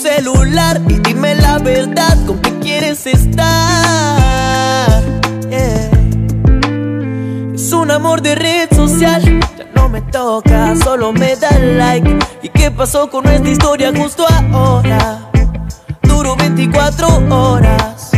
celular 0.00 0.80
y 0.88 0.94
dime 1.00 1.34
la 1.34 1.58
verdad 1.58 2.16
con 2.26 2.40
qué 2.40 2.58
quieres 2.60 3.06
estar. 3.06 4.89
Un 7.90 7.96
amor 7.96 8.22
de 8.22 8.36
red 8.36 8.68
social, 8.72 9.20
ya 9.58 9.66
no 9.74 9.88
me 9.88 10.00
toca, 10.00 10.76
solo 10.76 11.12
me 11.12 11.34
da 11.34 11.50
like. 11.58 12.18
¿Y 12.40 12.48
qué 12.48 12.70
pasó 12.70 13.10
con 13.10 13.24
nuestra 13.24 13.50
historia 13.50 13.92
justo 13.92 14.24
ahora? 14.28 15.28
Duro 16.02 16.36
24 16.36 17.08
horas. 17.30 18.12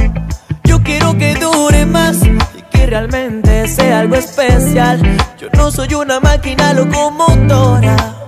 Yo 0.64 0.82
quiero 0.82 1.16
que 1.16 1.36
dure 1.36 1.86
más 1.86 2.18
y 2.22 2.62
que 2.70 2.84
realmente 2.84 3.66
sea 3.66 4.00
algo 4.00 4.16
especial. 4.16 5.00
Yo 5.38 5.48
no 5.54 5.70
soy 5.70 5.94
una 5.94 6.20
máquina 6.20 6.74
locomotora 6.74 8.22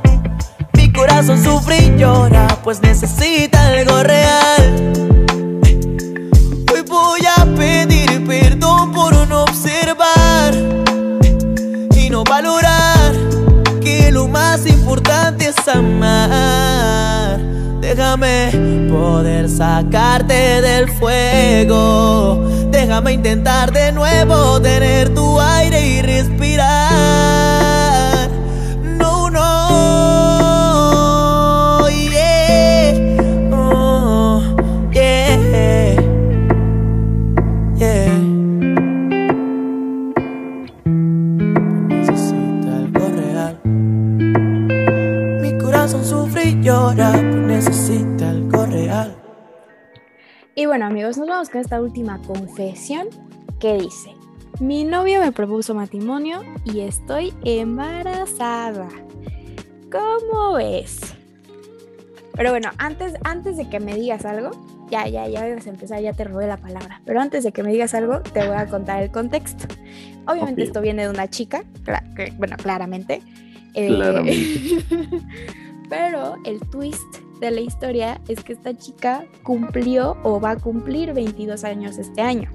corazón 0.95 1.43
sufre 1.43 1.77
y 1.79 1.99
llora, 1.99 2.47
pues 2.63 2.81
necesita 2.81 3.67
algo 3.67 4.03
real. 4.05 5.04
Poder 18.95 19.49
sacarte 19.49 20.63
del 20.63 20.89
fuego. 20.89 22.49
Déjame 22.71 23.13
intentar 23.13 23.73
de 23.73 23.93
nuevo 23.93 24.61
tener 24.61 25.13
tu 25.15 25.41
aire 25.41 25.87
y 25.87 26.03
respirar. 26.03 27.64
Amigos, 51.15 51.19
nos 51.19 51.29
vamos 51.29 51.51
con 51.51 51.61
esta 51.61 51.81
última 51.81 52.21
confesión 52.23 53.07
que 53.61 53.75
dice, 53.75 54.11
mi 54.59 54.85
novio 54.85 55.21
me 55.21 55.31
propuso 55.31 55.73
matrimonio 55.75 56.43
y 56.65 56.81
estoy 56.81 57.33
embarazada. 57.45 58.89
¿Cómo 59.93 60.55
ves? 60.55 61.15
Pero 62.35 62.51
bueno, 62.51 62.71
antes, 62.79 63.15
antes 63.23 63.57
de 63.57 63.69
que 63.69 63.79
me 63.79 63.95
digas 63.95 64.25
algo, 64.25 64.51
ya, 64.91 65.07
ya, 65.07 65.29
ya 65.29 65.47
vamos 65.47 65.67
a 65.67 65.71
empezar, 65.71 66.01
ya 66.01 66.13
te 66.13 66.25
robé 66.25 66.49
la 66.49 66.57
palabra. 66.57 67.01
Pero 67.05 67.21
antes 67.21 67.45
de 67.45 67.53
que 67.53 67.63
me 67.63 67.71
digas 67.71 67.95
algo, 67.95 68.21
te 68.21 68.47
voy 68.47 68.57
a 68.57 68.67
contar 68.67 69.03
el 69.03 69.13
contexto. 69.13 69.73
Obviamente 70.27 70.65
esto 70.65 70.81
viene 70.81 71.05
de 71.05 71.11
una 71.11 71.29
chica, 71.29 71.65
bueno, 72.39 72.57
claramente. 72.57 73.23
Eh, 73.75 73.89
Claramente. 73.89 74.85
pero 75.89 76.37
el 76.45 76.61
twist 76.71 77.24
de 77.45 77.51
la 77.51 77.61
historia 77.61 78.21
es 78.29 78.43
que 78.43 78.53
esta 78.53 78.77
chica 78.77 79.25
cumplió 79.43 80.17
o 80.23 80.41
va 80.41 80.53
a 80.53 80.57
cumplir 80.57 81.13
22 81.13 81.65
años 81.65 81.99
este 81.99 82.23
año. 82.23 82.51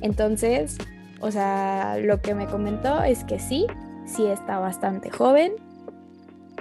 Entonces, 0.00 0.78
o 1.20 1.30
sea, 1.30 1.98
lo 1.98 2.20
que 2.20 2.34
me 2.34 2.46
comentó 2.46 3.02
es 3.02 3.24
que 3.24 3.38
sí, 3.38 3.66
sí 4.06 4.26
está 4.26 4.58
bastante 4.58 5.10
joven, 5.10 5.52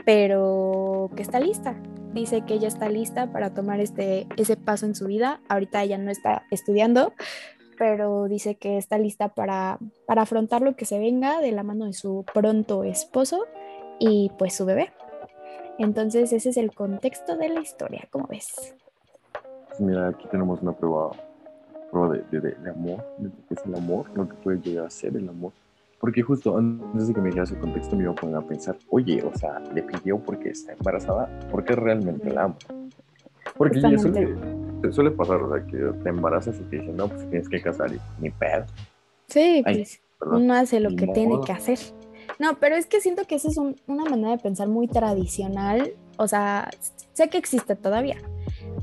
pero 0.05 1.09
que 1.15 1.21
está 1.21 1.39
lista. 1.39 1.75
Dice 2.13 2.41
que 2.41 2.55
ella 2.55 2.67
está 2.67 2.89
lista 2.89 3.31
para 3.31 3.53
tomar 3.53 3.79
este, 3.79 4.27
ese 4.37 4.57
paso 4.57 4.85
en 4.85 4.95
su 4.95 5.05
vida. 5.05 5.39
Ahorita 5.49 5.83
ella 5.83 5.97
no 5.97 6.09
está 6.09 6.43
estudiando, 6.51 7.13
pero 7.77 8.27
dice 8.27 8.55
que 8.55 8.77
está 8.77 8.97
lista 8.97 9.29
para, 9.29 9.77
para 10.05 10.23
afrontar 10.23 10.61
lo 10.61 10.75
que 10.75 10.85
se 10.85 10.99
venga 10.99 11.39
de 11.41 11.51
la 11.51 11.63
mano 11.63 11.85
de 11.85 11.93
su 11.93 12.25
pronto 12.33 12.83
esposo 12.83 13.45
y 13.99 14.31
pues 14.37 14.55
su 14.55 14.65
bebé. 14.65 14.91
Entonces 15.77 16.33
ese 16.33 16.49
es 16.49 16.57
el 16.57 16.73
contexto 16.73 17.37
de 17.37 17.49
la 17.49 17.61
historia, 17.61 18.07
¿cómo 18.11 18.27
ves? 18.27 18.75
Pues 19.69 19.79
mira, 19.79 20.09
aquí 20.09 20.27
tenemos 20.29 20.61
una 20.61 20.73
prueba, 20.73 21.11
prueba 21.91 22.15
de, 22.15 22.39
de, 22.39 22.51
de 22.51 22.69
amor, 22.69 23.05
de 23.19 23.29
lo 23.29 23.47
que 23.47 23.53
es 23.53 23.65
el 23.65 23.75
amor, 23.75 24.05
lo 24.15 24.27
que 24.27 24.35
puede 24.35 24.59
llegar 24.59 24.87
a 24.87 24.89
ser 24.89 25.15
el 25.15 25.29
amor. 25.29 25.51
Porque 25.99 26.21
justo 26.21 26.57
antes 26.57 27.07
de 27.07 27.13
que 27.13 27.21
me 27.21 27.29
dijeras 27.29 27.51
el 27.51 27.59
contexto 27.59 27.95
me 27.95 28.03
iba 28.03 28.11
a 28.11 28.15
poner 28.15 28.35
a 28.35 28.41
pensar, 28.41 28.77
oye, 28.89 29.23
o 29.23 29.35
sea, 29.35 29.59
le 29.73 29.81
pidió 29.81 30.19
porque 30.19 30.49
está 30.49 30.73
embarazada, 30.73 31.27
porque 31.51 31.75
realmente 31.75 32.29
la 32.31 32.45
ama. 32.45 32.57
Porque 33.57 33.81
ya 33.81 33.97
suele, 33.97 34.35
suele, 34.91 35.11
pasar, 35.11 35.41
o 35.41 35.51
sea, 35.51 35.65
que 35.65 35.77
te 35.77 36.09
embarazas 36.09 36.59
y 36.59 36.63
te 36.65 36.77
dicen, 36.77 36.97
no, 36.97 37.07
pues 37.07 37.27
tienes 37.29 37.49
que 37.49 37.61
casar 37.61 37.91
y 37.91 37.99
ni 38.19 38.29
pedo. 38.29 38.65
Sí, 39.27 39.61
pues 39.63 39.99
uno 40.21 40.53
hace 40.53 40.79
lo 40.79 40.95
que 40.95 41.07
tiene 41.07 41.39
que 41.43 41.51
hacer. 41.51 41.79
No, 42.39 42.59
pero 42.59 42.75
es 42.75 42.85
que 42.85 43.01
siento 43.01 43.25
que 43.25 43.35
esa 43.35 43.47
es 43.49 43.57
una 43.57 44.05
manera 44.05 44.31
de 44.31 44.37
pensar 44.37 44.67
muy 44.67 44.87
tradicional. 44.87 45.93
O 46.17 46.27
sea, 46.27 46.69
sé 47.13 47.29
que 47.29 47.37
existe 47.37 47.75
todavía, 47.75 48.17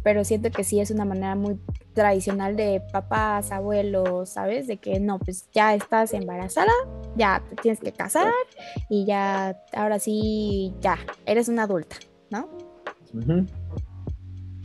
pero 0.03 0.25
siento 0.25 0.51
que 0.51 0.65
sí 0.65 0.81
es 0.81 0.91
una 0.91 1.05
manera 1.05 1.35
muy 1.35 1.59
tradicional 1.95 2.57
de 2.57 2.83
papás, 2.93 3.53
abuelos, 3.53 4.31
¿sabes? 4.31 4.67
De 4.67 4.77
que 4.77 4.99
no, 5.01 5.19
pues 5.19 5.49
ya 5.53 5.75
estás 5.75 6.13
embarazada, 6.13 6.73
ya 7.17 7.43
te 7.49 7.57
tienes 7.57 7.81
que 7.81 7.93
casar 7.93 8.33
y 8.89 9.05
ya, 9.05 9.57
ahora 9.73 9.99
sí, 9.99 10.75
ya, 10.81 10.99
eres 11.27 11.49
una 11.49 11.63
adulta, 11.65 11.97
¿no? 12.31 12.49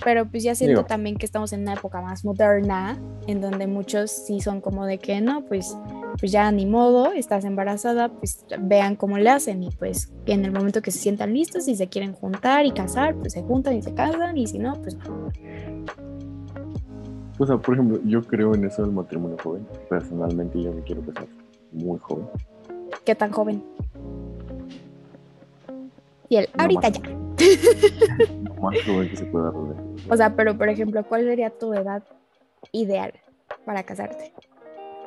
Pero 0.03 0.29
pues 0.29 0.43
ya 0.43 0.55
siento 0.55 0.85
también 0.85 1.17
que 1.17 1.25
estamos 1.25 1.53
en 1.53 1.61
una 1.61 1.73
época 1.73 2.01
más 2.01 2.25
moderna, 2.25 2.99
en 3.27 3.41
donde 3.41 3.67
muchos 3.67 4.09
sí 4.09 4.41
son 4.41 4.61
como 4.61 4.85
de 4.85 4.97
que 4.97 5.21
no, 5.21 5.45
pues, 5.45 5.77
pues 6.19 6.31
ya 6.31 6.51
ni 6.51 6.65
modo, 6.65 7.13
estás 7.13 7.45
embarazada, 7.45 8.09
pues 8.09 8.45
vean 8.59 8.95
cómo 8.95 9.17
le 9.17 9.29
hacen 9.29 9.63
y 9.63 9.69
pues 9.69 10.11
en 10.25 10.43
el 10.43 10.51
momento 10.51 10.81
que 10.81 10.91
se 10.91 10.99
sientan 10.99 11.33
listos 11.33 11.67
y 11.67 11.75
se 11.75 11.87
quieren 11.87 12.13
juntar 12.13 12.65
y 12.65 12.71
casar, 12.71 13.15
pues 13.15 13.33
se 13.33 13.41
juntan 13.41 13.75
y 13.75 13.81
se 13.81 13.93
casan 13.93 14.37
y 14.37 14.45
si 14.45 14.59
no, 14.59 14.73
pues 14.81 14.97
no. 14.97 15.29
O 17.37 17.45
sea, 17.45 17.57
por 17.57 17.75
ejemplo, 17.75 17.99
yo 18.03 18.21
creo 18.21 18.53
en 18.53 18.65
eso 18.65 18.81
del 18.81 18.91
matrimonio 18.91 19.37
joven. 19.41 19.65
Personalmente 19.89 20.61
yo 20.61 20.73
me 20.73 20.81
quiero 20.83 21.01
casar 21.05 21.27
muy 21.71 21.97
joven. 21.99 22.27
¿Qué 23.05 23.15
tan 23.15 23.31
joven? 23.31 23.63
Y 26.27 26.35
él, 26.35 26.49
ahorita 26.57 26.89
ya. 26.89 27.01
más 28.61 28.75
joven 28.85 29.09
que 29.09 29.15
se 29.15 29.25
pueda 29.25 29.51
rodear. 29.51 29.81
O 30.09 30.17
sea, 30.17 30.35
pero 30.35 30.57
por 30.57 30.67
ejemplo, 30.67 31.01
¿cuál 31.05 31.23
sería 31.23 31.49
tu 31.49 31.73
edad 31.73 32.03
ideal 32.73 33.13
para 33.63 33.83
casarte? 33.83 34.33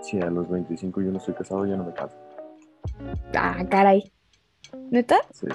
Si 0.03 0.21
a 0.21 0.29
los 0.31 0.51
25 0.51 1.01
yo 1.01 1.13
no 1.13 1.19
estoy 1.19 1.35
casado, 1.35 1.65
ya 1.65 1.77
no 1.77 1.85
me 1.85 1.95
caso. 1.95 2.17
Ah, 3.35 3.65
caray. 3.71 4.13
¿Neta? 4.91 5.17
Sí. 5.33 5.47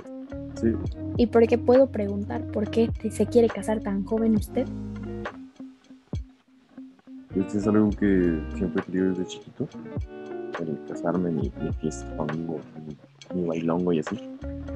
Sí. 0.56 0.74
¿Y 1.18 1.28
por 1.28 1.46
qué 1.48 1.58
puedo 1.58 1.92
preguntar 1.92 2.44
por 2.48 2.70
qué 2.70 2.90
se 3.12 3.26
quiere 3.28 3.50
casar 3.50 3.82
tan 3.82 4.06
joven 4.06 4.36
usted? 4.36 4.66
Este 7.36 7.58
es 7.58 7.68
algo 7.68 7.90
que 7.90 8.42
siempre 8.56 8.82
he 8.82 8.86
querido 8.86 9.10
desde 9.10 9.26
chiquito. 9.26 9.68
El 10.60 10.80
casarme, 10.88 11.30
ni, 11.30 11.52
ni 11.62 11.74
fiesta, 11.74 12.08
ni, 12.34 12.48
ni 13.36 13.48
bailongo 13.48 13.94
y 13.94 14.00
así. 14.00 14.18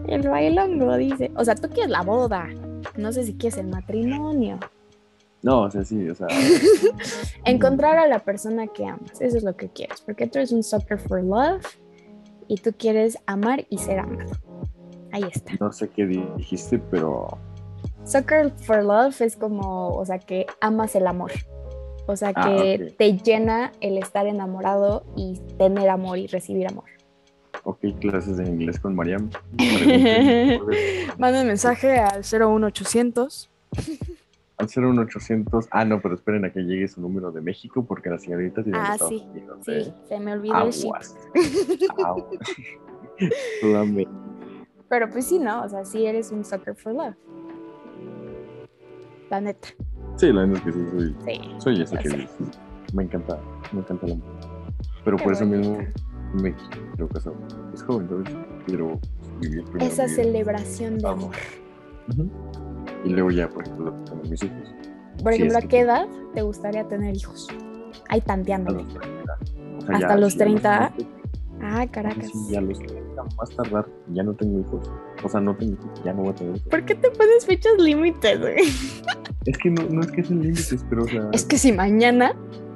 El 0.08 0.28
bailongo, 0.28 0.96
dice. 0.98 1.32
O 1.36 1.46
sea, 1.46 1.56
tú 1.56 1.70
quieres 1.70 1.90
la 1.90 2.04
boda. 2.04 2.50
No 2.98 3.12
sé 3.12 3.24
si 3.24 3.34
quieres 3.34 3.58
el 3.58 3.68
matrimonio. 3.68 4.60
No, 5.44 5.62
o 5.62 5.72
sea, 5.72 5.84
sí, 5.84 6.08
o 6.08 6.16
sea. 6.16 6.28
Encontrar 7.46 7.98
a 7.98 8.08
la 8.08 8.20
persona 8.20 8.68
que 8.68 8.86
amas. 8.86 9.20
Eso 9.20 9.38
es 9.38 9.44
lo 9.44 9.56
que 9.56 9.70
quieres. 9.70 10.02
Porque 10.02 10.28
tú 10.28 10.38
eres 10.38 10.52
un 10.52 10.64
sucker 10.64 11.00
for 11.00 11.24
love 11.24 11.66
y 12.48 12.58
tú 12.58 12.74
quieres 12.78 13.18
amar 13.26 13.66
y 13.70 13.78
ser 13.80 14.00
amado. 14.00 14.32
Ahí 15.12 15.24
está. 15.32 15.54
No 15.60 15.72
sé 15.72 15.90
qué 15.90 16.06
dijiste, 16.06 16.78
pero. 16.78 17.28
Sucker 18.04 18.52
for 18.52 18.84
love 18.84 19.20
es 19.22 19.36
como, 19.36 19.96
o 19.96 20.06
sea, 20.06 20.20
que 20.20 20.46
amas 20.60 20.96
el 20.96 21.08
amor. 21.08 21.32
O 22.08 22.16
sea, 22.16 22.34
ah, 22.36 22.46
que 22.46 22.94
te 22.98 23.18
llena 23.18 23.72
el 23.80 23.98
estar 23.98 24.28
enamorado 24.28 25.06
y 25.16 25.40
tener 25.58 25.90
amor 25.90 26.18
y 26.18 26.28
recibir 26.28 26.68
amor. 26.68 26.86
Ok, 27.64 27.80
clases 28.00 28.38
de 28.38 28.46
inglés 28.46 28.80
con 28.80 28.96
Mariam. 28.96 29.30
Manda 31.18 31.42
un 31.42 31.48
mensaje 31.48 32.00
al 32.00 32.24
01800. 32.24 33.50
Al 34.62 34.70
01800. 34.70 35.68
Ah, 35.72 35.86
no, 35.86 36.02
pero 36.02 36.16
esperen 36.16 36.46
a 36.46 36.52
que 36.52 36.62
llegue 36.62 36.88
su 36.88 37.02
número 37.02 37.32
de 37.32 37.42
México 37.42 37.86
porque 37.86 38.10
la 38.10 38.18
señorita 38.20 38.64
tiene 38.64 38.78
Ah, 38.80 38.98
sí. 38.98 39.28
Sí, 39.62 39.94
se 40.08 40.20
me 40.20 40.34
olvidó 40.34 40.66
el 40.66 40.72
chip. 40.72 40.92
pero 44.90 45.10
pues 45.10 45.26
sí, 45.26 45.40
¿no? 45.40 45.64
O 45.64 45.70
sea, 45.70 45.84
sí 45.86 46.06
eres 46.06 46.32
un 46.32 46.44
sucker 46.46 46.76
for 46.76 46.94
love. 46.94 47.16
La 49.30 49.42
neta. 49.42 49.70
Sí, 50.18 50.32
la 50.32 50.46
neta 50.46 50.60
es 50.60 50.66
que 50.66 50.72
sí, 50.74 50.80
soy, 50.92 51.16
sí, 51.26 51.42
soy 51.58 51.82
ese 51.82 51.98
que 51.98 52.28
me 52.94 53.04
encanta, 53.04 53.40
me 53.72 53.80
encanta 53.80 54.06
el 54.06 54.12
amor. 54.14 54.28
Pero 55.04 55.18
por 55.18 55.34
eso 55.34 55.46
mismo 55.46 55.78
me 56.34 56.54
quiero 56.96 57.10
casar. 57.10 57.34
Es 57.74 57.84
joven, 57.84 58.04
entonces 58.04 58.36
quiero 58.66 59.00
vivir 59.40 59.64
Esa 59.80 60.08
celebración 60.08 61.00
de 61.00 61.08
amor. 61.08 61.36
Y 63.04 63.10
luego 63.10 63.32
ya, 63.32 63.50
por 63.50 63.64
ejemplo, 63.64 63.94
tener 64.06 64.30
mis 64.30 64.44
hijos. 64.44 64.76
Por 65.24 65.34
ejemplo, 65.34 65.58
¿a 65.58 65.62
qué 65.62 65.80
edad 65.82 66.08
te 66.34 66.42
gustaría 66.42 66.88
tener 66.88 67.16
hijos? 67.16 67.48
Ahí 68.10 68.22
tanteándole. 68.22 68.86
Hasta 69.88 70.18
los 70.18 70.38
30. 70.38 70.94
Ah, 71.62 71.86
Caracas. 71.92 72.28
Sí, 72.32 72.52
ya 72.52 72.62
los 72.62 72.80
30 72.80 73.02
más 73.38 73.50
tardar, 73.56 73.88
ya 74.14 74.24
no 74.24 74.34
tengo 74.34 74.60
hijos. 74.60 74.90
O 75.24 75.30
sea, 75.30 75.42
no 75.42 75.56
tengo 75.56 75.74
hijos, 75.74 76.04
ya 76.04 76.14
no 76.14 76.24
voy 76.24 76.32
a 76.32 76.36
tener 76.36 76.56
hijos. 76.56 76.68
¿Por 76.70 76.86
qué 76.86 76.96
te 76.96 77.12
pones 77.12 77.46
fechas 77.46 77.74
límites, 77.78 78.40
güey? 78.40 78.58
Es 79.46 79.58
que 79.58 79.70
no, 79.72 79.84
no 79.90 80.02
es 80.02 80.12
que 80.12 80.24
sean 80.24 80.42
límites, 80.42 80.86
pero 80.90 81.04
o 81.04 81.08
sea... 81.08 81.30
Es 81.32 81.46
que 81.46 81.58
si 81.58 81.72
mañana 81.72 82.36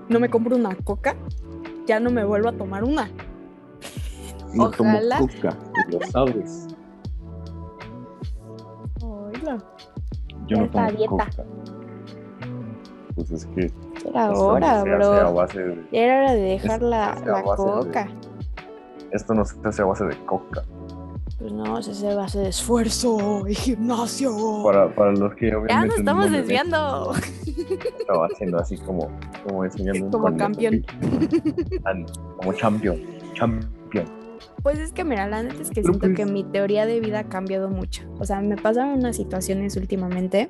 no 0.10 0.20
me 0.20 0.30
compro 0.30 0.56
una 0.56 0.76
coca, 0.76 1.16
ya 1.86 2.00
no 2.00 2.10
me 2.10 2.26
vuelvo 2.26 2.50
a 2.50 2.54
tomar 2.54 2.84
una. 2.84 3.10
No 4.54 4.66
Ojalá. 4.66 5.18
tomo 5.18 5.28
coca, 5.28 5.58
lo 5.90 6.00
sabes. 6.08 6.68
Oílo. 9.02 9.58
Yo 10.48 10.58
no 10.58 10.70
tomo 10.70 10.92
dieta. 10.92 11.08
coca. 11.08 11.32
Pues 13.16 13.32
es 13.32 13.46
que... 13.48 13.72
Era 14.08 14.32
hora, 14.32 14.84
bro. 14.84 15.14
Era 15.92 16.20
hora 16.20 16.34
de 16.34 16.42
dejar 16.42 16.82
la, 16.82 17.16
la 17.26 17.44
coca. 17.44 18.08
Esto 19.12 19.34
no 19.34 19.46
se 19.46 19.56
hace 19.64 19.82
a 19.82 19.86
base 19.86 20.06
de 20.06 20.18
coca. 20.26 20.64
Pues 21.40 21.52
no, 21.52 21.82
se 21.82 21.92
hace 21.92 22.12
a 22.12 22.16
base 22.16 22.40
de 22.40 22.50
esfuerzo 22.50 23.48
y 23.48 23.56
gimnasio. 23.56 24.32
Para, 24.64 24.94
para 24.94 25.12
los 25.12 25.34
que 25.36 25.48
obviamente. 25.56 25.74
Ya 25.74 25.86
nos 25.86 25.98
estamos 25.98 26.32
desviando. 26.32 27.14
Estaba 28.00 28.28
haciendo 28.28 28.58
así 28.58 28.78
como, 28.78 29.10
como 29.46 29.66
enseñando 29.66 30.18
Como 30.18 30.38
campeón. 30.38 30.86
como 32.38 32.54
champion. 32.54 33.02
Champion. 33.34 33.75
Pues 34.64 34.80
es 34.80 34.92
que 34.92 35.04
mira, 35.04 35.28
la 35.28 35.44
neta 35.44 35.62
es 35.62 35.70
que 35.70 35.84
siento 35.84 36.08
que 36.14 36.24
pues 36.24 36.32
mi 36.32 36.44
teoría 36.44 36.86
de 36.86 37.00
vida 37.00 37.20
ha 37.20 37.30
cambiado 37.30 37.70
mucho. 37.70 38.04
O 38.20 38.26
sea, 38.26 38.42
me 38.42 38.58
pasaron 38.58 39.00
unas 39.00 39.16
situaciones 39.16 39.78
últimamente 39.78 40.50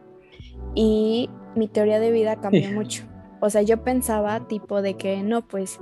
y 0.74 1.30
mi 1.56 1.68
teoría 1.68 2.00
de 2.00 2.12
vida 2.12 2.40
cambió 2.40 2.72
mucho. 2.72 3.04
O 3.42 3.50
sea, 3.50 3.62
yo 3.62 3.84
pensaba 3.84 4.48
tipo 4.48 4.82
de 4.82 4.96
que 4.96 5.22
no, 5.22 5.48
pues 5.48 5.80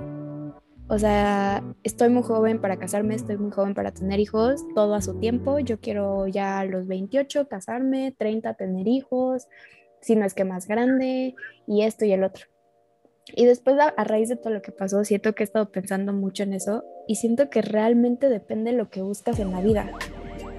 o 0.86 0.98
sea, 0.98 1.64
estoy 1.82 2.10
muy 2.10 2.22
joven 2.22 2.60
para 2.60 2.78
casarme, 2.78 3.14
estoy 3.14 3.38
muy 3.38 3.50
joven 3.50 3.72
para 3.72 3.92
tener 3.92 4.20
hijos, 4.20 4.66
todo 4.74 4.94
a 4.94 5.00
su 5.00 5.18
tiempo. 5.18 5.58
Yo 5.58 5.80
quiero 5.80 6.26
ya 6.26 6.60
a 6.60 6.64
los 6.66 6.86
28 6.86 7.48
casarme, 7.48 8.14
30 8.18 8.54
tener 8.54 8.86
hijos, 8.86 9.48
si 10.02 10.14
no 10.14 10.26
es 10.26 10.34
que 10.34 10.44
más 10.44 10.68
grande, 10.68 11.34
y 11.66 11.82
esto 11.82 12.04
y 12.04 12.12
el 12.12 12.22
otro. 12.22 12.46
Y 13.32 13.46
después, 13.46 13.76
a, 13.78 14.04
raíz 14.04 14.28
de 14.28 14.36
todo 14.36 14.52
lo 14.52 14.62
que 14.62 14.72
pasó, 14.72 15.02
siento 15.04 15.34
que 15.34 15.42
he 15.42 15.46
estado 15.46 15.70
pensando 15.70 16.12
mucho 16.12 16.42
en 16.42 16.52
eso 16.52 16.84
y 17.08 17.16
siento 17.16 17.48
que 17.48 17.62
realmente 17.62 18.28
depende 18.28 18.72
de 18.72 18.76
lo 18.76 18.90
que 18.90 19.02
buscas 19.02 19.38
en 19.38 19.50
la 19.50 19.60
vida. 19.60 19.90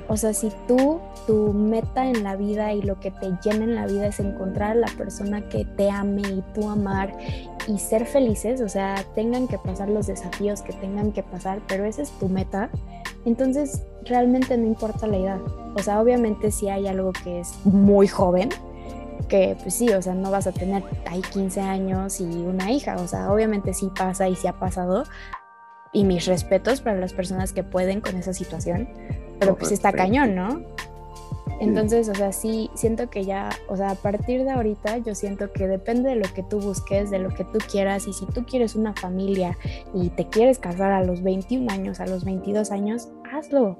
O 0.08 0.18
sea, 0.18 0.34
si 0.34 0.52
tú, 0.68 1.00
tu 1.26 1.54
meta 1.54 2.08
en 2.08 2.24
la 2.24 2.36
vida 2.36 2.74
y 2.74 2.82
lo 2.82 3.00
que 3.00 3.12
te 3.12 3.28
llena 3.44 3.64
en 3.64 3.76
la 3.76 3.88
vida 3.88 4.08
es 4.08 4.20
encontrar 4.20 4.72
a 4.72 4.76
la 4.76 4.88
persona 4.98 5.50
que 5.50 5.66
te 5.66 5.90
ame 5.90 6.22
y 6.22 6.44
tú 6.54 6.70
amar 6.70 7.16
y 7.68 7.80
ser 7.80 8.06
felices, 8.06 8.62
o 8.62 8.70
sea, 8.70 9.04
tengan 9.16 9.48
que 9.48 9.58
pasar 9.58 9.90
los 9.90 10.06
desafíos 10.06 10.62
que 10.62 10.74
tengan 10.74 11.12
que 11.12 11.24
pasar, 11.24 11.62
pero 11.68 11.86
esa 11.86 12.04
es 12.04 12.12
tu 12.20 12.30
meta, 12.30 12.70
entonces 13.26 13.84
realmente 14.04 14.56
no 14.58 14.68
importa 14.68 15.08
la 15.08 15.18
edad. 15.18 15.42
O 15.76 15.80
sea, 15.80 16.00
obviamente 16.00 16.52
si 16.52 16.70
hay 16.70 16.88
algo 16.88 17.12
que 17.24 17.40
es 17.40 17.66
muy 17.66 18.08
joven, 18.08 18.50
que 19.28 19.58
pues 19.62 19.74
sí, 19.74 19.90
o 19.90 20.02
sea, 20.02 20.14
no 20.14 20.32
vas 20.32 20.48
a 20.48 20.52
tener 20.52 20.84
ahí 21.06 21.22
15 21.22 21.62
años 21.62 22.20
y 22.20 22.26
una 22.26 22.72
hija, 22.72 22.98
o 22.98 23.08
sea, 23.08 23.32
obviamente 23.32 23.74
sí 23.74 23.90
pasa 23.98 24.28
y 24.28 24.36
sí 24.36 24.48
ha 24.48 24.54
pasado, 24.54 25.04
y 25.94 26.04
mis 26.04 26.26
respetos 26.26 26.82
para 26.82 27.00
las 27.00 27.14
personas 27.14 27.54
que 27.54 27.64
pueden 27.64 28.02
con 28.02 28.16
esa 28.18 28.34
situación, 28.34 28.90
pero 29.40 29.58
pues 29.58 29.72
está 29.72 29.94
cañón, 29.94 30.36
¿no? 30.36 30.62
Entonces, 31.62 32.10
o 32.10 32.16
sea, 32.16 32.34
sí, 32.34 32.70
siento 32.74 33.10
que 33.10 33.24
ya, 33.24 33.50
o 33.70 33.78
sea, 33.78 33.92
a 33.92 33.96
partir 33.96 34.44
de 34.44 34.52
ahorita 34.52 34.98
yo 34.98 35.16
siento 35.16 35.54
que 35.54 35.68
depende 35.68 36.10
de 36.10 36.16
lo 36.18 36.34
que 36.34 36.44
tú 36.44 36.60
busques, 36.60 37.10
de 37.12 37.20
lo 37.20 37.30
que 37.30 37.46
tú 37.46 37.60
quieras, 37.72 38.08
y 38.08 38.14
si 38.14 38.26
tú 38.26 38.46
quieres 38.46 38.76
una 38.76 38.94
familia 38.94 39.58
y 39.94 40.10
te 40.10 40.28
quieres 40.28 40.60
casar 40.60 40.92
a 40.92 41.04
los 41.04 41.24
21 41.24 41.72
años, 41.72 42.02
a 42.02 42.08
los 42.08 42.26
22 42.26 42.72
años, 42.72 43.08
hazlo. 43.32 43.78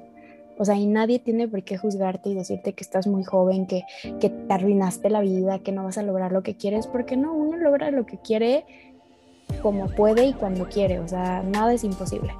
O 0.58 0.64
sea, 0.64 0.74
y 0.76 0.86
nadie 0.86 1.18
tiene 1.18 1.48
por 1.48 1.62
qué 1.62 1.76
juzgarte 1.76 2.30
y 2.30 2.34
decirte 2.34 2.72
que 2.72 2.82
estás 2.82 3.06
muy 3.06 3.24
joven, 3.24 3.66
que, 3.66 3.84
que 4.20 4.30
te 4.30 4.52
arruinaste 4.52 5.10
la 5.10 5.20
vida, 5.20 5.58
que 5.58 5.72
no 5.72 5.84
vas 5.84 5.98
a 5.98 6.02
lograr 6.02 6.32
lo 6.32 6.42
que 6.42 6.56
quieres, 6.56 6.86
porque 6.86 7.16
no, 7.16 7.34
uno 7.34 7.56
logra 7.56 7.90
lo 7.90 8.06
que 8.06 8.18
quiere 8.18 8.64
como 9.62 9.86
puede 9.88 10.26
y 10.26 10.32
cuando 10.32 10.68
quiere, 10.68 10.98
o 10.98 11.06
sea, 11.06 11.42
nada 11.42 11.72
es 11.72 11.84
imposible 11.84 12.32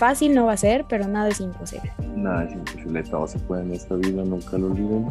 fácil 0.00 0.34
no 0.34 0.46
va 0.46 0.54
a 0.54 0.56
ser, 0.56 0.86
pero 0.88 1.06
nada 1.06 1.28
es 1.28 1.40
imposible. 1.40 1.92
Nada 2.16 2.44
es 2.44 2.54
imposible, 2.54 3.02
todo 3.02 3.26
se 3.26 3.38
puede 3.40 3.64
en 3.64 3.74
esta 3.74 3.94
vida, 3.96 4.24
nunca 4.24 4.56
lo 4.56 4.68
olviden. 4.68 5.06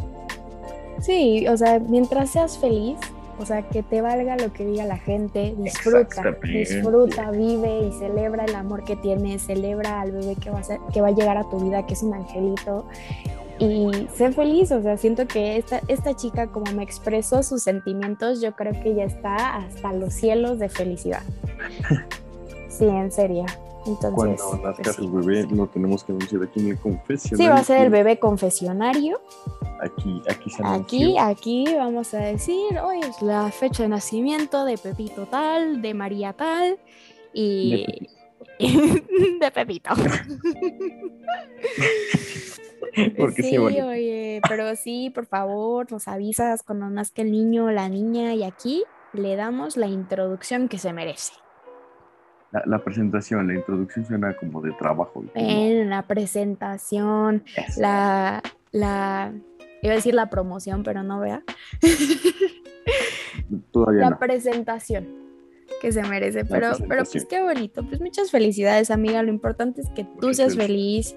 Sí, 1.00 1.46
o 1.46 1.56
sea, 1.56 1.78
mientras 1.78 2.30
seas 2.30 2.58
feliz, 2.58 2.98
o 3.40 3.46
sea, 3.46 3.62
que 3.62 3.82
te 3.82 4.02
valga 4.02 4.36
lo 4.36 4.52
que 4.52 4.66
diga 4.66 4.84
la 4.84 4.98
gente, 4.98 5.54
disfruta, 5.56 6.36
disfruta, 6.42 7.30
vive 7.30 7.86
y 7.88 7.92
celebra 7.92 8.44
el 8.44 8.54
amor 8.54 8.84
que 8.84 8.96
tienes, 8.96 9.42
celebra 9.42 10.02
al 10.02 10.12
bebé 10.12 10.36
que 10.36 10.50
va, 10.50 10.58
a 10.58 10.62
ser, 10.62 10.78
que 10.92 11.00
va 11.00 11.08
a 11.08 11.12
llegar 11.12 11.38
a 11.38 11.48
tu 11.48 11.58
vida, 11.58 11.86
que 11.86 11.94
es 11.94 12.02
un 12.02 12.12
angelito. 12.12 12.86
Y 13.58 14.08
sé 14.14 14.32
feliz, 14.32 14.72
o 14.72 14.82
sea, 14.82 14.96
siento 14.96 15.26
que 15.26 15.56
esta, 15.56 15.80
esta 15.88 16.14
chica 16.14 16.46
como 16.48 16.70
me 16.72 16.82
expresó 16.82 17.42
sus 17.42 17.62
sentimientos, 17.62 18.40
yo 18.40 18.52
creo 18.52 18.72
que 18.82 18.94
ya 18.94 19.04
está 19.04 19.56
hasta 19.56 19.92
los 19.92 20.14
cielos 20.14 20.58
de 20.58 20.68
felicidad. 20.68 21.22
Sí, 22.70 22.86
en 22.86 23.12
serio. 23.12 23.44
Entonces, 23.90 24.14
Cuando 24.14 24.56
nazca 24.62 24.82
pues 24.82 24.98
el 24.98 25.10
bebé, 25.10 25.46
lo 25.50 25.66
tenemos 25.66 26.04
que 26.04 26.12
anunciar 26.12 26.42
aquí 26.42 26.60
en 26.60 26.68
el 26.68 26.78
confesionario. 26.78 27.46
Sí, 27.46 27.48
va 27.48 27.60
a 27.60 27.64
ser 27.64 27.82
el 27.84 27.90
bebé 27.90 28.18
confesionario. 28.18 29.20
Aquí, 29.80 30.22
aquí 30.28 30.50
se 30.50 30.62
Aquí, 30.64 31.18
aquí 31.18 31.64
vamos 31.76 32.14
a 32.14 32.18
decir, 32.18 32.78
hoy 32.78 33.00
es 33.00 33.20
la 33.22 33.50
fecha 33.50 33.82
de 33.82 33.88
nacimiento 33.88 34.64
de 34.64 34.78
Pepito 34.78 35.26
tal, 35.26 35.82
de 35.82 35.94
María 35.94 36.32
tal 36.32 36.78
y 37.32 38.08
de 38.58 39.50
Pepito. 39.52 39.90
Porque 43.16 43.42
sí, 43.42 43.58
oye, 43.58 44.40
pero 44.48 44.74
sí, 44.76 45.10
por 45.10 45.26
favor, 45.26 45.90
nos 45.90 46.08
avisas 46.08 46.62
cuando 46.62 46.88
nazca 46.88 47.22
el 47.22 47.30
niño 47.30 47.66
o 47.66 47.70
la 47.70 47.88
niña 47.88 48.34
y 48.34 48.42
aquí 48.42 48.84
le 49.12 49.36
damos 49.36 49.76
la 49.76 49.86
introducción 49.86 50.68
que 50.68 50.78
se 50.78 50.92
merece. 50.92 51.32
La, 52.52 52.82
presentación, 52.82 53.46
la 53.46 53.54
introducción 53.54 54.04
suena 54.04 54.34
como 54.36 54.60
de 54.60 54.72
trabajo. 54.72 55.24
En 55.34 55.88
la 55.88 56.02
presentación, 56.02 57.44
la, 57.76 58.42
la, 58.72 59.32
iba 59.82 59.92
a 59.92 59.96
decir 59.96 60.14
la 60.14 60.30
promoción, 60.30 60.82
pero 60.82 61.04
no 61.04 61.20
vea. 61.20 61.44
Todavía 63.70 64.10
la 64.10 64.18
presentación 64.18 65.06
que 65.80 65.92
se 65.92 66.02
merece, 66.02 66.44
pero, 66.44 66.72
pero 66.88 67.04
pues 67.04 67.24
qué 67.24 67.40
bonito. 67.42 67.82
Pues 67.84 68.00
muchas 68.00 68.30
felicidades, 68.30 68.90
amiga. 68.90 69.22
Lo 69.22 69.30
importante 69.30 69.80
es 69.80 69.88
que 69.90 70.04
tú 70.20 70.34
seas 70.34 70.56
feliz. 70.56 71.16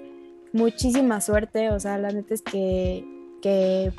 Muchísima 0.54 1.20
suerte. 1.20 1.72
O 1.72 1.80
sea, 1.80 1.98
la 1.98 2.12
neta 2.12 2.34
es 2.34 2.42
que, 2.42 3.06
que 3.42 3.92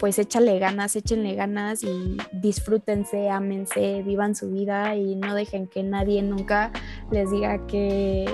pues 0.00 0.18
échale 0.18 0.58
ganas, 0.58 0.96
échenle 0.96 1.34
ganas 1.34 1.84
y 1.84 2.16
disfrútense, 2.32 3.28
ámense, 3.28 4.02
vivan 4.02 4.34
su 4.34 4.50
vida 4.50 4.96
y 4.96 5.14
no 5.14 5.34
dejen 5.34 5.66
que 5.66 5.82
nadie 5.82 6.22
nunca 6.22 6.72
les 7.10 7.30
diga 7.30 7.66
que, 7.66 8.24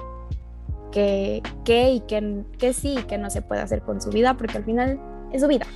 que, 0.93 1.43
y 1.67 2.01
que, 2.07 2.45
que 2.57 2.73
sí 2.73 2.95
y 3.01 3.03
que 3.03 3.19
no 3.19 3.31
se 3.31 3.43
puede 3.43 3.63
hacer 3.63 3.83
con 3.83 4.01
su 4.01 4.11
vida, 4.11 4.37
porque 4.37 4.59
al 4.59 4.65
final 4.65 5.01
es 5.33 5.43
su 5.43 5.49
vida. 5.49 5.67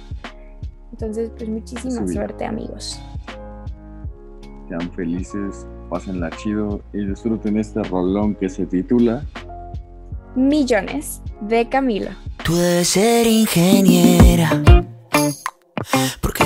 Entonces, 0.93 1.33
pues 1.37 1.51
muchísima 1.51 2.07
suerte, 2.07 2.45
amigos. 2.45 3.01
Sean 4.69 4.93
felices, 4.93 5.67
pásenla 5.89 6.31
chido 6.37 6.81
y 6.93 7.05
disfruten 7.05 7.57
este 7.57 7.83
rolón 7.83 8.37
que 8.37 8.49
se 8.49 8.65
titula 8.65 9.25
Millones 10.37 11.21
de 11.41 11.69
Camila. 11.69 12.17
Tú 12.45 12.55
debes 12.55 12.89
ser 12.89 13.27
ingeniera 13.27 14.63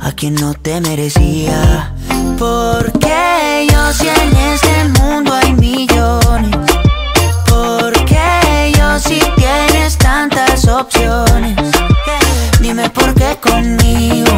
a 0.00 0.12
quien 0.12 0.34
no 0.34 0.54
te 0.54 0.80
merecía. 0.80 1.94
Porque 2.38 3.68
yo 3.70 3.92
si 3.92 4.08
en 4.08 4.36
este 4.36 5.00
mundo 5.00 5.32
hay 5.32 5.52
millones. 5.54 6.56
Porque 7.46 8.72
yo 8.76 8.98
si 8.98 9.20
tienes 9.36 9.96
tantas 9.98 10.66
opciones. 10.66 11.56
Dime 12.60 12.88
por 12.90 13.14
qué 13.14 13.36
conmigo, 13.40 14.30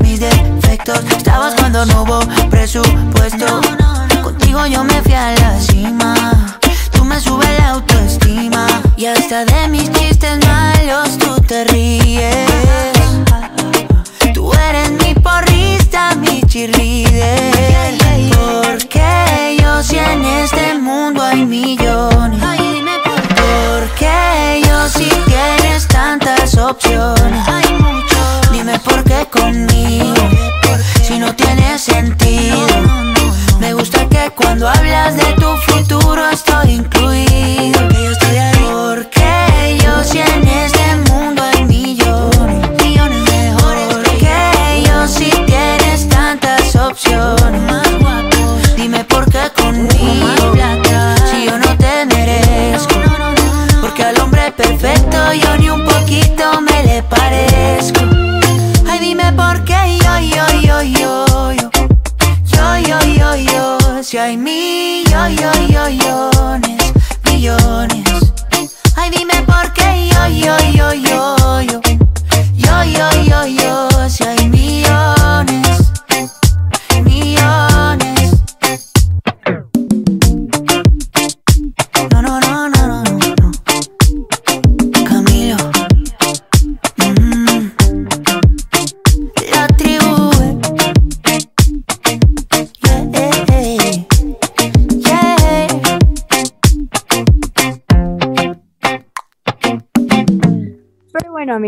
mis 0.00 0.20
defectos. 0.20 1.00
Estabas 1.16 1.54
cuando 1.54 1.84
no 1.86 2.02
hubo 2.02 2.20
presupuesto. 2.50 3.60
Contigo 4.22 4.66
yo 4.66 4.84
me 4.84 5.00
fui 5.02 5.12
a 5.14 5.32
la 5.32 5.58
cima. 5.60 6.58
Tú 6.92 7.04
me 7.04 7.20
subes 7.20 7.48
la 7.58 7.70
autoestima. 7.70 8.66
Y 8.96 9.06
hasta 9.06 9.44
de 9.44 9.68
mis 9.68 9.90
chistes 9.92 10.38
malos 10.46 11.18
tú 11.18 11.36
te 11.42 11.64
ríes. 11.64 12.46
Tú 14.34 14.52
eres 14.52 14.90
mi 14.92 15.14
porrista, 15.14 16.14
mi 16.16 16.42
cheerleader. 16.42 17.94
Porque 18.62 19.56
yo 19.60 19.82
si 19.82 19.98
en 19.98 20.24
este 20.24 20.78
mundo 20.78 21.22
hay 21.22 21.44
millones. 21.44 22.42
Porque 23.36 24.62
yo 24.66 24.88
si 24.88 25.08
tienes 25.26 25.86
tantas 25.88 26.56
opciones 26.56 27.46
dime 28.66 28.78
por 28.80 29.04
qué 29.04 29.26
conmigo, 29.30 30.14
si 31.06 31.18
no 31.18 31.34
tiene 31.36 31.78
sentido. 31.78 32.66
Me 33.60 33.72
gusta 33.74 34.08
que 34.08 34.30
cuando 34.34 34.68
hablas 34.68 35.16
de 35.16 35.32
tu 35.34 35.56
futuro 35.68 36.28
estoy 36.30 36.72
incluido. 36.72 37.88
Yo 37.90 38.10
estoy 38.10 38.55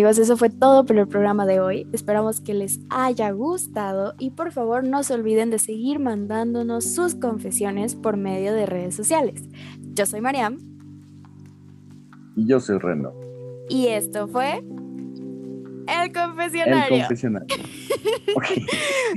amigos, 0.09 0.18
eso 0.18 0.36
fue 0.36 0.48
todo 0.50 0.84
por 0.84 0.96
el 0.96 1.06
programa 1.06 1.44
de 1.46 1.61
hoy. 1.61 1.86
Esperamos 1.92 2.40
que 2.40 2.54
les 2.54 2.80
haya 2.90 3.30
gustado 3.30 4.14
y 4.18 4.30
por 4.30 4.52
favor 4.52 4.84
no 4.86 5.02
se 5.02 5.14
olviden 5.14 5.50
de 5.50 5.59
seguir 5.59 5.98
mandándonos 5.98 6.84
sus 6.84 7.14
confesiones 7.14 7.94
por 7.94 8.16
medio 8.16 8.54
de 8.54 8.64
redes 8.66 8.94
sociales. 8.94 9.44
Yo 9.94 10.06
soy 10.06 10.20
Mariam 10.20 10.59
Y 12.36 12.46
yo 12.46 12.59
soy 12.61 12.78
Reno. 12.78 13.12
y 13.68 13.88
esto 13.88 14.28
fue 14.28 14.59
El 14.59 16.02
El 16.04 16.12
Confesionario. 16.12 16.98
confesionario. 17.00 17.46
Ok. 18.36 18.44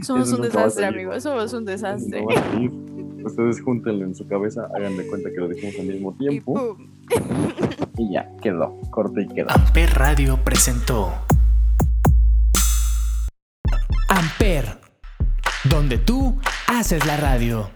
Somos 0.03 0.27
Eso 0.29 0.37
un 0.37 0.41
desastre 0.43 0.85
amigos, 0.85 1.23
somos 1.23 1.53
un 1.53 1.65
desastre. 1.65 2.21
No. 2.23 3.25
Ustedes 3.25 3.61
júntenlo 3.61 4.05
en 4.05 4.15
su 4.15 4.25
cabeza, 4.27 4.67
hagan 4.75 4.97
de 4.97 5.05
cuenta 5.05 5.29
que 5.29 5.35
lo 5.37 5.47
dijimos 5.49 5.75
al 5.79 5.85
mismo 5.85 6.15
Y 6.19 6.27
tiempo. 6.29 6.77
y 7.97 8.13
ya, 8.13 8.29
quedó, 8.41 8.79
corte 8.89 9.23
y 9.23 9.27
quedó. 9.27 9.49
Amper 9.51 9.93
Radio 9.93 10.37
presentó 10.43 11.13
Amper, 14.07 14.77
donde 15.63 15.97
tú 15.97 16.39
haces 16.67 17.05
la 17.05 17.17
radio. 17.17 17.69